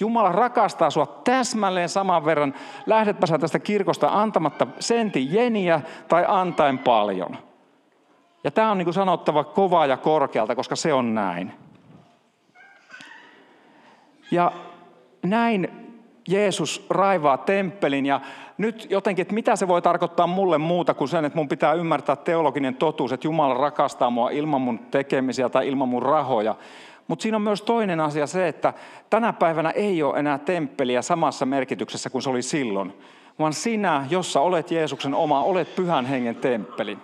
Jumala 0.00 0.32
rakastaa 0.32 0.90
sua 0.90 1.06
täsmälleen 1.06 1.88
saman 1.88 2.24
verran, 2.24 2.54
lähdetpä 2.86 3.26
sä 3.26 3.38
tästä 3.38 3.58
kirkosta 3.58 4.08
antamatta 4.08 4.66
sentin 4.80 5.32
jeniä 5.32 5.80
tai 6.08 6.24
antaen 6.28 6.78
paljon. 6.78 7.36
Ja 8.44 8.50
tämä 8.50 8.70
on 8.70 8.78
niin 8.78 8.86
kuin 8.86 8.94
sanottava 8.94 9.44
kovaa 9.44 9.86
ja 9.86 9.96
korkealta, 9.96 10.54
koska 10.54 10.76
se 10.76 10.92
on 10.92 11.14
näin. 11.14 11.52
Ja 14.30 14.52
näin 15.22 15.68
Jeesus 16.28 16.86
raivaa 16.90 17.38
temppelin 17.38 18.06
ja 18.06 18.20
nyt 18.58 18.86
jotenkin, 18.90 19.22
että 19.22 19.34
mitä 19.34 19.56
se 19.56 19.68
voi 19.68 19.82
tarkoittaa 19.82 20.26
mulle 20.26 20.58
muuta 20.58 20.94
kuin 20.94 21.08
sen, 21.08 21.24
että 21.24 21.38
mun 21.38 21.48
pitää 21.48 21.72
ymmärtää 21.72 22.16
teologinen 22.16 22.74
totuus, 22.74 23.12
että 23.12 23.26
Jumala 23.26 23.54
rakastaa 23.54 24.10
mua 24.10 24.30
ilman 24.30 24.60
mun 24.60 24.78
tekemisiä 24.78 25.48
tai 25.48 25.68
ilman 25.68 25.88
mun 25.88 26.02
rahoja. 26.02 26.54
Mutta 27.08 27.22
siinä 27.22 27.36
on 27.36 27.42
myös 27.42 27.62
toinen 27.62 28.00
asia 28.00 28.26
se, 28.26 28.48
että 28.48 28.72
tänä 29.10 29.32
päivänä 29.32 29.70
ei 29.70 30.02
ole 30.02 30.18
enää 30.18 30.38
temppeliä 30.38 31.02
samassa 31.02 31.46
merkityksessä 31.46 32.10
kuin 32.10 32.22
se 32.22 32.30
oli 32.30 32.42
silloin, 32.42 32.92
vaan 33.38 33.52
sinä, 33.52 34.06
jossa 34.10 34.40
olet 34.40 34.70
Jeesuksen 34.70 35.14
oma, 35.14 35.42
olet 35.42 35.76
pyhän 35.76 36.06
hengen 36.06 36.36
temppeli. 36.36 36.98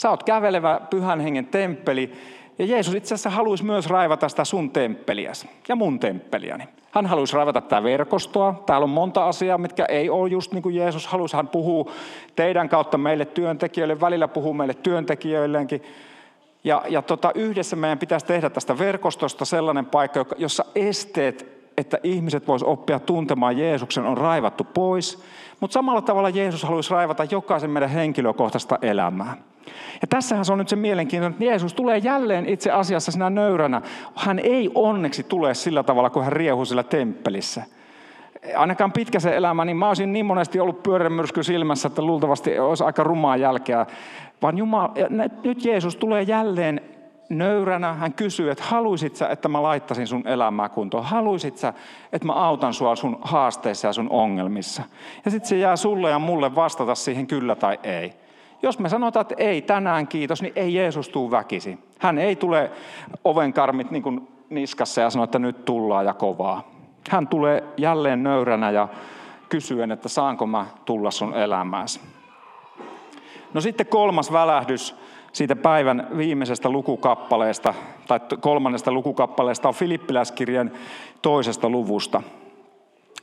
Sä 0.00 0.10
oot 0.10 0.22
kävelevä 0.22 0.80
pyhän 0.90 1.20
hengen 1.20 1.46
temppeli, 1.46 2.12
ja 2.58 2.64
Jeesus 2.64 2.94
itse 2.94 3.14
asiassa 3.14 3.30
haluaisi 3.30 3.64
myös 3.64 3.86
raivata 3.86 4.28
sitä 4.28 4.44
sun 4.44 4.70
temppeliäsi 4.70 5.50
ja 5.68 5.76
mun 5.76 6.00
temppeliäni. 6.00 6.64
Hän 6.90 7.06
haluaisi 7.06 7.36
raivata 7.36 7.60
tätä 7.60 7.82
verkostoa. 7.82 8.62
Täällä 8.66 8.84
on 8.84 8.90
monta 8.90 9.28
asiaa, 9.28 9.58
mitkä 9.58 9.84
ei 9.84 10.10
ole 10.10 10.28
just 10.28 10.52
niin 10.52 10.62
kuin 10.62 10.74
Jeesus 10.74 11.06
haluaisi. 11.06 11.36
Hän 11.36 11.48
puhuu 11.48 11.90
teidän 12.36 12.68
kautta 12.68 12.98
meille 12.98 13.24
työntekijöille, 13.24 14.00
välillä 14.00 14.28
puhuu 14.28 14.54
meille 14.54 14.74
työntekijöilleenkin. 14.74 15.82
Ja, 16.64 16.82
ja 16.88 17.02
tota, 17.02 17.32
yhdessä 17.34 17.76
meidän 17.76 17.98
pitäisi 17.98 18.26
tehdä 18.26 18.50
tästä 18.50 18.78
verkostosta 18.78 19.44
sellainen 19.44 19.86
paikka, 19.86 20.26
jossa 20.38 20.64
esteet, 20.74 21.46
että 21.76 21.98
ihmiset 22.02 22.48
vois 22.48 22.62
oppia 22.62 22.98
tuntemaan 22.98 23.58
Jeesuksen, 23.58 24.06
on 24.06 24.18
raivattu 24.18 24.64
pois. 24.64 25.22
Mutta 25.60 25.74
samalla 25.74 26.02
tavalla 26.02 26.28
Jeesus 26.28 26.62
haluaisi 26.62 26.90
raivata 26.90 27.24
jokaisen 27.30 27.70
meidän 27.70 27.90
henkilökohtaista 27.90 28.78
elämää. 28.82 29.36
Ja 30.02 30.08
tässähän 30.08 30.44
se 30.44 30.52
on 30.52 30.58
nyt 30.58 30.68
se 30.68 30.76
mielenkiintoinen, 30.76 31.32
että 31.32 31.44
Jeesus 31.44 31.74
tulee 31.74 31.98
jälleen 31.98 32.46
itse 32.46 32.70
asiassa 32.70 33.12
sinä 33.12 33.30
nöyränä. 33.30 33.82
Hän 34.14 34.38
ei 34.38 34.70
onneksi 34.74 35.22
tule 35.22 35.54
sillä 35.54 35.82
tavalla, 35.82 36.10
kun 36.10 36.24
hän 36.24 36.32
riehuu 36.32 36.64
sillä 36.64 36.82
temppelissä. 36.82 37.62
Ainakaan 38.56 38.92
pitkä 38.92 39.20
se 39.20 39.36
elämä, 39.36 39.64
niin 39.64 39.76
mä 39.76 39.88
olisin 39.88 40.12
niin 40.12 40.26
monesti 40.26 40.60
ollut 40.60 40.82
pyörämyrsky 40.82 41.42
silmässä, 41.42 41.88
että 41.88 42.02
luultavasti 42.02 42.58
olisi 42.58 42.84
aika 42.84 43.02
rumaa 43.02 43.36
jälkeä. 43.36 43.86
Vaan 44.42 44.58
Jumala, 44.58 44.92
nyt 45.44 45.64
Jeesus 45.64 45.96
tulee 45.96 46.22
jälleen 46.22 46.80
nöyränä. 47.30 47.94
Hän 47.94 48.12
kysyy, 48.12 48.50
että 48.50 48.64
haluisit 48.64 49.16
sä, 49.16 49.28
että 49.28 49.48
mä 49.48 49.62
laittaisin 49.62 50.06
sun 50.06 50.28
elämää 50.28 50.68
kuntoon? 50.68 51.04
Haluisit 51.04 51.56
sä, 51.56 51.72
että 52.12 52.26
mä 52.26 52.32
autan 52.32 52.74
sua 52.74 52.96
sun 52.96 53.18
haasteissa 53.22 53.86
ja 53.86 53.92
sun 53.92 54.10
ongelmissa? 54.10 54.82
Ja 55.24 55.30
sitten 55.30 55.48
se 55.48 55.56
jää 55.56 55.76
sulle 55.76 56.10
ja 56.10 56.18
mulle 56.18 56.54
vastata 56.54 56.94
siihen 56.94 57.26
kyllä 57.26 57.54
tai 57.54 57.78
ei. 57.82 58.12
Jos 58.62 58.78
me 58.78 58.88
sanotaan, 58.88 59.20
että 59.20 59.34
ei 59.38 59.62
tänään 59.62 60.08
kiitos, 60.08 60.42
niin 60.42 60.52
ei 60.56 60.74
Jeesus 60.74 61.08
tuu 61.08 61.30
väkisi. 61.30 61.78
Hän 61.98 62.18
ei 62.18 62.36
tule 62.36 62.70
ovenkarmit 63.24 63.90
niin 63.90 64.02
kuin 64.02 64.28
niskassa 64.50 65.00
ja 65.00 65.10
sano, 65.10 65.24
että 65.24 65.38
nyt 65.38 65.64
tullaan 65.64 66.06
ja 66.06 66.14
kovaa. 66.14 66.70
Hän 67.10 67.28
tulee 67.28 67.64
jälleen 67.76 68.22
nöyränä 68.22 68.70
ja 68.70 68.88
kysyen, 69.48 69.92
että 69.92 70.08
saanko 70.08 70.46
mä 70.46 70.66
tulla 70.84 71.10
sun 71.10 71.34
elämääsi. 71.34 72.00
No 73.54 73.60
sitten 73.60 73.86
kolmas 73.86 74.32
välähdys 74.32 74.96
siitä 75.32 75.56
päivän 75.56 76.08
viimeisestä 76.16 76.70
lukukappaleesta, 76.70 77.74
tai 78.08 78.20
kolmannesta 78.40 78.92
lukukappaleesta 78.92 79.68
on 79.68 79.74
Filippiläiskirjan 79.74 80.70
toisesta 81.22 81.68
luvusta. 81.68 82.22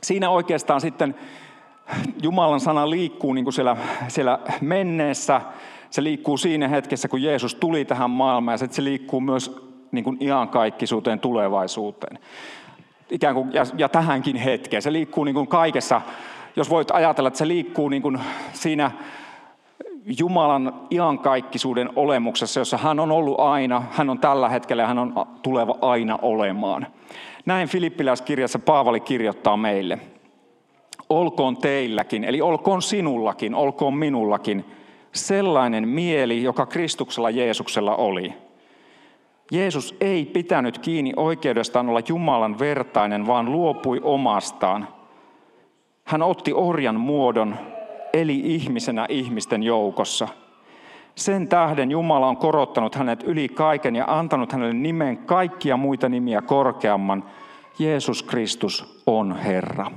Siinä 0.03 0.29
oikeastaan 0.29 0.81
sitten 0.81 1.15
Jumalan 2.23 2.59
sana 2.59 2.89
liikkuu 2.89 3.33
niin 3.33 3.45
kuin 3.45 3.53
siellä, 3.53 3.77
siellä 4.07 4.39
menneessä. 4.61 5.41
Se 5.89 6.03
liikkuu 6.03 6.37
siinä 6.37 6.67
hetkessä, 6.67 7.07
kun 7.07 7.21
Jeesus 7.23 7.55
tuli 7.55 7.85
tähän 7.85 8.09
maailmaan 8.09 8.59
ja 8.61 8.67
se 8.71 8.83
liikkuu 8.83 9.21
myös 9.21 9.67
niin 9.91 10.03
kuin 10.03 10.17
iankaikkisuuteen 10.19 11.19
tulevaisuuteen. 11.19 12.19
Ikään 13.09 13.35
kuin, 13.35 13.53
ja, 13.53 13.63
ja 13.77 13.89
tähänkin 13.89 14.35
hetkeen. 14.35 14.81
Se 14.81 14.93
liikkuu 14.93 15.23
niin 15.23 15.35
kuin 15.35 15.47
kaikessa, 15.47 16.01
jos 16.55 16.69
voit 16.69 16.91
ajatella, 16.91 17.27
että 17.27 17.37
se 17.37 17.47
liikkuu 17.47 17.89
niin 17.89 18.01
kuin 18.01 18.19
siinä 18.53 18.91
Jumalan 20.19 20.73
iankaikkisuuden 20.91 21.89
olemuksessa, 21.95 22.59
jossa 22.59 22.77
hän 22.77 22.99
on 22.99 23.11
ollut 23.11 23.39
aina, 23.39 23.83
hän 23.91 24.09
on 24.09 24.19
tällä 24.19 24.49
hetkellä 24.49 24.83
ja 24.83 24.87
hän 24.87 24.99
on 24.99 25.13
tuleva 25.41 25.75
aina 25.81 26.19
olemaan. 26.21 26.87
Näin 27.45 27.67
Filippiläiskirjassa 27.67 28.59
Paavali 28.59 28.99
kirjoittaa 28.99 29.57
meille 29.57 29.99
olkoon 31.09 31.57
teilläkin, 31.57 32.23
eli 32.23 32.41
olkoon 32.41 32.81
sinullakin, 32.81 33.55
olkoon 33.55 33.93
minullakin, 33.93 34.65
sellainen 35.11 35.87
mieli, 35.87 36.43
joka 36.43 36.65
Kristuksella 36.65 37.29
Jeesuksella 37.29 37.95
oli. 37.95 38.33
Jeesus 39.51 39.95
ei 40.01 40.25
pitänyt 40.25 40.77
kiinni 40.77 41.13
oikeudestaan 41.15 41.89
olla 41.89 42.01
Jumalan 42.07 42.59
vertainen, 42.59 43.27
vaan 43.27 43.51
luopui 43.51 43.99
omastaan. 44.03 44.87
Hän 46.03 46.21
otti 46.21 46.53
orjan 46.53 46.99
muodon, 46.99 47.55
eli 48.13 48.41
ihmisenä 48.45 49.05
ihmisten 49.09 49.63
joukossa. 49.63 50.27
Sen 51.15 51.47
tähden 51.47 51.91
Jumala 51.91 52.27
on 52.27 52.37
korottanut 52.37 52.95
hänet 52.95 53.23
yli 53.23 53.49
kaiken 53.49 53.95
ja 53.95 54.05
antanut 54.07 54.51
hänelle 54.51 54.73
nimen 54.73 55.17
kaikkia 55.17 55.77
muita 55.77 56.09
nimiä 56.09 56.41
korkeamman. 56.41 57.23
Jeesus 57.79 58.23
Kristus 58.23 59.03
on 59.07 59.35
Herra. 59.35 59.91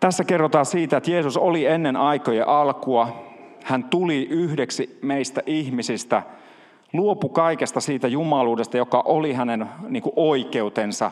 Tässä 0.00 0.24
kerrotaan 0.24 0.66
siitä, 0.66 0.96
että 0.96 1.10
Jeesus 1.10 1.36
oli 1.36 1.66
ennen 1.66 1.96
aikojen 1.96 2.48
alkua. 2.48 3.08
Hän 3.64 3.84
tuli 3.84 4.26
yhdeksi 4.30 4.98
meistä 5.02 5.42
ihmisistä, 5.46 6.22
luopu 6.92 7.28
kaikesta 7.28 7.80
siitä 7.80 8.08
jumaluudesta, 8.08 8.76
joka 8.76 9.02
oli 9.04 9.32
hänen 9.32 9.68
niin 9.88 10.02
kuin 10.02 10.12
oikeutensa. 10.16 11.10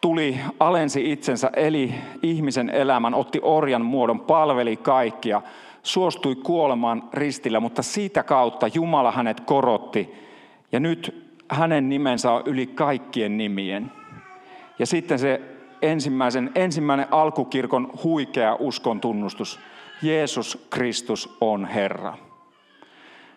Tuli, 0.00 0.40
alensi 0.60 1.12
itsensä, 1.12 1.50
eli 1.56 1.94
ihmisen 2.22 2.70
elämän, 2.70 3.14
otti 3.14 3.40
orjan 3.42 3.84
muodon, 3.84 4.20
palveli 4.20 4.76
kaikkia, 4.76 5.42
suostui 5.82 6.34
kuolemaan 6.34 7.02
ristillä, 7.12 7.60
mutta 7.60 7.82
siitä 7.82 8.22
kautta 8.22 8.66
Jumala 8.74 9.12
hänet 9.12 9.40
korotti. 9.40 10.14
Ja 10.72 10.80
nyt 10.80 11.28
hänen 11.50 11.88
nimensä 11.88 12.32
on 12.32 12.42
yli 12.46 12.66
kaikkien 12.66 13.36
nimien. 13.38 13.92
Ja 14.78 14.86
sitten 14.86 15.18
se 15.18 15.40
ensimmäisen, 15.82 16.50
ensimmäinen 16.54 17.06
alkukirkon 17.10 17.90
huikea 18.04 18.56
uskon 18.58 19.00
tunnustus. 19.00 19.60
Jeesus 20.02 20.66
Kristus 20.70 21.36
on 21.40 21.64
Herra. 21.64 22.18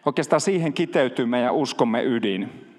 Oikeastaan 0.06 0.41
siihen 0.41 0.74
kiteytyy 0.74 1.26
meidän 1.26 1.54
uskomme 1.54 2.04
ydin. 2.04 2.70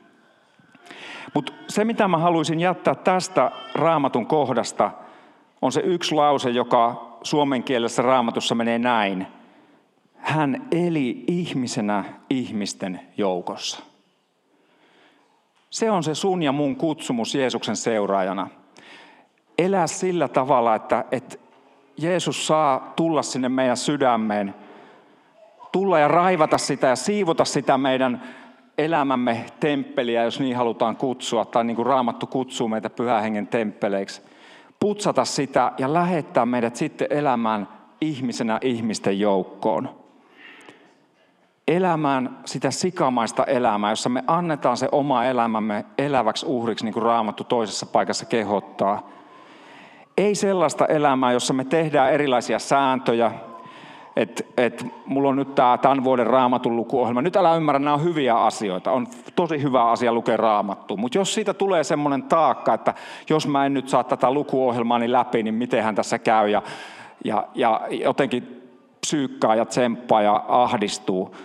Mutta 1.35 1.53
se, 1.69 1.85
mitä 1.85 2.09
mä 2.09 2.19
haluaisin 2.19 2.61
jättää 2.61 2.95
tästä 2.95 3.51
raamatun 3.75 4.27
kohdasta, 4.27 4.91
on 5.63 5.73
se 5.73 5.81
yksi 5.81 6.15
lause, 6.15 6.51
joka 6.51 7.13
suomen 7.23 7.63
kielessä 7.63 8.03
raamatussa 8.03 8.55
menee 8.55 8.79
näin. 8.79 9.27
Hän 10.17 10.69
eli 10.71 11.25
ihmisenä 11.27 12.05
ihmisten 12.31 13.01
joukossa. 13.17 13.83
Se 15.71 15.91
on 15.91 16.03
se 16.03 16.15
sun 16.15 16.43
ja 16.43 16.53
mun 16.53 16.77
kutsumus 16.77 17.35
Jeesuksen 17.35 17.77
seuraajana– 17.77 18.49
elää 19.59 19.87
sillä 19.87 20.29
tavalla, 20.29 20.75
että, 20.75 21.05
että 21.13 21.37
Jeesus 21.97 22.47
saa 22.47 22.93
tulla 22.97 23.23
sinne 23.23 23.49
meidän 23.49 23.77
sydämeen, 23.77 24.55
tulla 25.73 25.99
ja 25.99 26.09
raivata 26.09 26.59
sitä 26.59 26.87
ja 26.87 26.97
siivota 26.97 27.45
sitä 27.45 27.79
meidän 27.79 28.23
elämämme 28.85 29.45
temppeliä, 29.61 30.25
jos 30.25 30.41
niin 30.41 30.57
halutaan 30.57 30.97
kutsua, 30.97 31.45
tai 31.45 31.65
niin 31.65 31.77
kuin 31.77 31.87
Raamattu 31.87 32.27
kutsuu 32.27 32.69
meitä 32.69 32.91
pyhähengen 32.91 33.47
temppeleiksi. 33.47 34.23
Putsata 34.81 35.25
sitä 35.25 35.73
ja 35.79 35.93
lähettää 35.93 36.47
meidät 36.47 36.77
sitten 36.77 37.07
elämään 37.11 37.69
ihmisenä 38.01 38.59
ihmisten 38.63 39.21
joukkoon. 39.21 39.89
Elämään 41.69 42.39
sitä 42.45 42.71
sikamaista 42.71 43.45
elämää, 43.45 43.93
jossa 43.93 44.09
me 44.09 44.25
annetaan 44.27 44.77
se 44.77 44.89
oma 44.93 45.25
elämämme 45.25 45.85
eläväksi 45.99 46.47
uhriksi, 46.47 46.85
niin 46.85 46.95
kuin 46.95 47.03
Raamattu 47.03 47.45
toisessa 47.45 47.87
paikassa 47.87 48.27
kehottaa– 48.27 49.03
ei 50.17 50.35
sellaista 50.35 50.87
elämää, 50.87 51.33
jossa 51.33 51.55
me 51.55 51.65
tehdään 51.65 52.13
erilaisia 52.13 52.59
sääntöjä, 52.59 53.33
että 54.17 54.45
et, 54.57 54.87
mulla 55.07 55.29
on 55.29 55.37
nyt 55.37 55.55
tämä 55.55 55.79
tämän 55.79 56.05
vuoden 56.05 56.27
raamatun 56.27 56.77
lukuohjelma. 56.77 57.23
Nyt 57.23 57.37
älä 57.37 57.57
ymmärrä, 57.57 57.79
nämä 57.79 57.95
on 57.95 58.05
hyviä 58.05 58.37
asioita. 58.37 58.93
On 58.93 59.07
tosi 59.37 59.63
hyvä 59.63 59.91
asia 59.91 60.13
lukea 60.13 60.37
raamattua. 60.37 60.97
Mutta 60.97 61.19
jos 61.19 61.35
siitä 61.35 61.55
tulee 61.55 61.85
semmoinen 61.85 62.23
taakka, 62.23 62.75
että 62.75 62.95
jos 63.31 63.49
mä 63.49 63.67
en 63.67 63.75
nyt 63.75 63.89
saa 63.89 64.05
tätä 64.05 64.31
lukuohjelmaani 64.31 65.13
läpi, 65.13 65.43
niin 65.43 65.55
mitenhän 65.55 65.95
tässä 65.95 66.19
käy. 66.19 66.49
Ja, 66.49 66.63
ja, 67.25 67.47
ja 67.55 67.81
jotenkin 67.91 68.63
psyykkaa 69.01 69.55
ja 69.55 69.65
tsemppaa 69.65 70.23
ja 70.23 70.45
ahdistuu. 70.49 71.37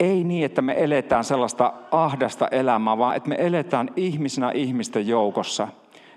Ei 0.00 0.24
niin, 0.24 0.44
että 0.44 0.62
me 0.62 0.74
eletään 0.78 1.24
sellaista 1.24 1.72
ahdasta 1.90 2.48
elämää, 2.48 2.98
vaan 2.98 3.16
että 3.16 3.28
me 3.28 3.36
eletään 3.38 3.90
ihmisinä 3.96 4.50
ihmisten 4.50 5.08
joukossa. 5.08 5.68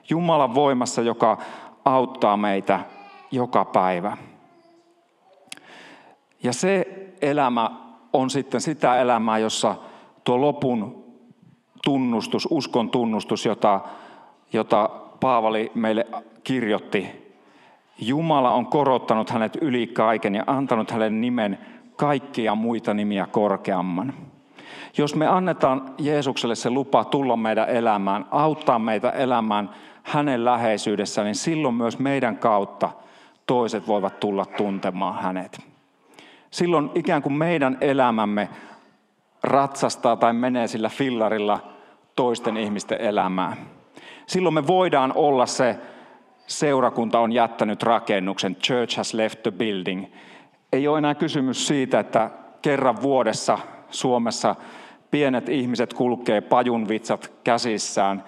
Jumalan 0.10 0.56
voimassa, 0.56 1.02
joka 1.02 1.38
auttaa 1.86 2.38
meitä 2.38 2.80
joka 3.32 3.66
päivä. 3.66 4.18
Ja 6.44 6.54
se 6.54 6.88
elämä 7.22 7.72
on 8.14 8.30
sitten 8.30 8.62
sitä 8.62 9.02
elämää, 9.02 9.38
jossa 9.38 9.76
tuo 10.24 10.42
lopun 10.42 11.04
tunnustus, 11.84 12.48
uskon 12.52 12.90
tunnustus, 12.90 13.46
jota, 13.46 13.80
jota 14.54 14.90
Paavali 15.20 15.72
meille 15.76 16.08
kirjoitti. 16.44 17.28
Jumala 18.00 18.52
on 18.52 18.66
korottanut 18.66 19.30
hänet 19.30 19.58
yli 19.62 19.88
kaiken 19.88 20.36
ja 20.36 20.44
antanut 20.48 20.92
hänelle 20.92 21.10
nimen 21.10 21.58
kaikkia 21.96 22.56
muita 22.56 22.94
nimiä 22.94 23.28
korkeamman. 23.32 24.14
Jos 24.98 25.16
me 25.16 25.28
annetaan 25.28 25.94
Jeesukselle 25.98 26.56
se 26.56 26.70
lupa 26.70 27.06
tulla 27.06 27.38
meidän 27.38 27.70
elämään, 27.70 28.26
auttaa 28.32 28.80
meitä 28.80 29.10
elämään 29.10 29.70
hänen 30.04 30.46
läheisyydessä, 30.46 31.24
niin 31.24 31.36
silloin 31.36 31.76
myös 31.76 32.00
meidän 32.00 32.38
kautta 32.38 32.90
toiset 33.46 33.88
voivat 33.88 34.20
tulla 34.20 34.46
tuntemaan 34.46 35.24
hänet. 35.24 35.67
Silloin 36.52 36.90
ikään 36.96 37.22
kuin 37.22 37.34
meidän 37.34 37.78
elämämme 37.82 38.50
ratsastaa 39.44 40.16
tai 40.16 40.34
menee 40.34 40.68
sillä 40.68 40.90
fillarilla 40.90 41.60
toisten 42.16 42.58
ihmisten 42.58 43.02
elämää. 43.02 43.58
Silloin 44.26 44.54
me 44.54 44.68
voidaan 44.68 45.14
olla 45.16 45.46
se, 45.46 45.76
seurakunta 46.48 47.20
on 47.20 47.32
jättänyt 47.32 47.84
rakennuksen, 47.84 48.56
church 48.56 48.98
has 48.98 49.14
left 49.14 49.44
the 49.44 49.52
building. 49.52 50.06
Ei 50.74 50.88
ole 50.88 50.98
enää 50.98 51.16
kysymys 51.16 51.68
siitä, 51.68 52.00
että 52.00 52.30
kerran 52.62 53.02
vuodessa 53.02 53.60
Suomessa 53.90 54.56
pienet 55.12 55.50
ihmiset 55.50 55.94
kulkee 55.94 56.42
pajunvitsat 56.42 57.32
käsissään 57.44 58.24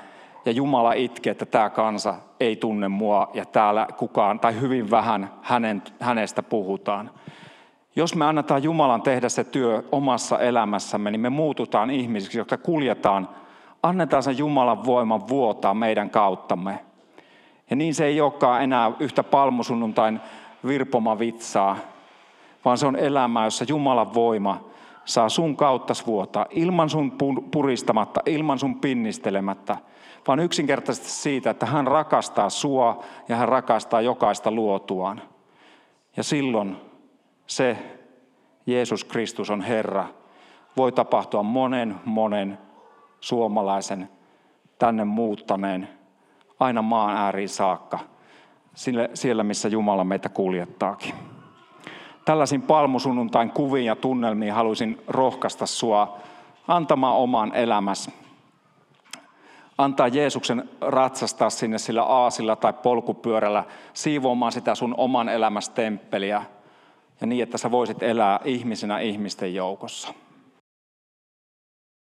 ja 0.46 0.52
Jumala 0.52 0.94
itkee, 0.94 1.32
että 1.32 1.46
tämä 1.46 1.70
kansa 1.70 2.16
ei 2.40 2.56
tunne 2.56 2.88
mua 2.88 3.32
ja 3.34 3.46
täällä 3.46 3.88
kukaan 3.98 4.40
tai 4.40 4.62
hyvin 4.62 4.92
vähän 4.92 5.30
hänen, 5.42 5.82
hänestä 6.00 6.44
puhutaan. 6.44 7.12
Jos 7.96 8.16
me 8.16 8.26
annetaan 8.26 8.64
Jumalan 8.64 9.02
tehdä 9.02 9.30
se 9.30 9.44
työ 9.44 9.84
omassa 9.92 10.40
elämässämme, 10.40 11.12
niin 11.12 11.22
me 11.22 11.30
muututaan 11.30 11.90
ihmisiksi, 11.90 12.38
jotka 12.38 12.58
kuljetaan. 12.58 13.30
Annetaan 13.84 14.24
sen 14.24 14.38
Jumalan 14.38 14.86
voiman 14.86 15.28
vuotaa 15.28 15.74
meidän 15.74 16.10
kauttamme. 16.10 16.80
Ja 17.70 17.76
niin 17.76 17.96
se 17.96 18.06
ei 18.06 18.22
olekaan 18.22 18.64
enää 18.64 18.92
yhtä 19.00 19.24
palmusunnuntain 19.24 20.20
virpomavitsaa, 20.68 21.78
vaan 22.66 22.78
se 22.78 22.88
on 22.88 22.96
elämää, 22.96 23.46
jossa 23.46 23.66
Jumalan 23.68 24.14
voima 24.14 24.70
saa 25.06 25.30
sun 25.30 25.56
kautta 25.56 25.94
vuotaa 26.08 26.46
ilman 26.50 26.90
sun 26.90 27.12
puristamatta, 27.52 28.22
ilman 28.26 28.60
sun 28.60 28.80
pinnistelemättä, 28.80 29.78
vaan 30.28 30.40
yksinkertaisesti 30.40 31.10
siitä, 31.10 31.50
että 31.50 31.66
hän 31.66 31.88
rakastaa 31.88 32.50
sua 32.50 33.04
ja 33.30 33.36
hän 33.36 33.50
rakastaa 33.50 34.02
jokaista 34.02 34.52
luotuaan. 34.52 35.22
Ja 36.18 36.24
silloin 36.24 36.89
se 37.50 37.78
Jeesus 38.66 39.04
Kristus 39.04 39.50
on 39.50 39.62
Herra, 39.62 40.08
voi 40.78 40.92
tapahtua 40.92 41.44
monen, 41.44 41.96
monen 42.06 42.58
suomalaisen 43.20 44.10
tänne 44.80 45.06
muuttaneen 45.06 45.90
aina 46.60 46.82
maan 46.82 47.18
ääriin 47.18 47.50
saakka, 47.50 48.00
siellä 49.14 49.44
missä 49.44 49.68
Jumala 49.68 50.04
meitä 50.04 50.30
kuljettaakin. 50.30 51.14
Tällaisin 52.26 52.62
palmusunnuntain 52.62 53.52
kuviin 53.52 53.86
ja 53.86 53.96
tunnelmiin 53.96 54.54
haluaisin 54.54 55.02
rohkaista 55.08 55.66
sua 55.66 56.18
antamaan 56.68 57.16
oman 57.16 57.56
elämäsi. 57.56 58.14
Antaa 59.78 60.08
Jeesuksen 60.08 60.70
ratsastaa 60.82 61.50
sinne 61.50 61.78
sillä 61.78 62.04
aasilla 62.04 62.56
tai 62.56 62.74
polkupyörällä, 62.74 63.64
siivoamaan 63.94 64.52
sitä 64.52 64.76
sun 64.76 64.96
oman 64.98 65.30
elämästä 65.30 65.76
temppeliä– 65.76 66.44
ja 67.22 67.28
niin, 67.28 67.44
että 67.44 67.58
sä 67.58 67.72
voisit 67.72 68.04
elää 68.04 68.40
ihmisenä 68.46 69.00
ihmisten 69.00 69.56
joukossa. 69.56 70.14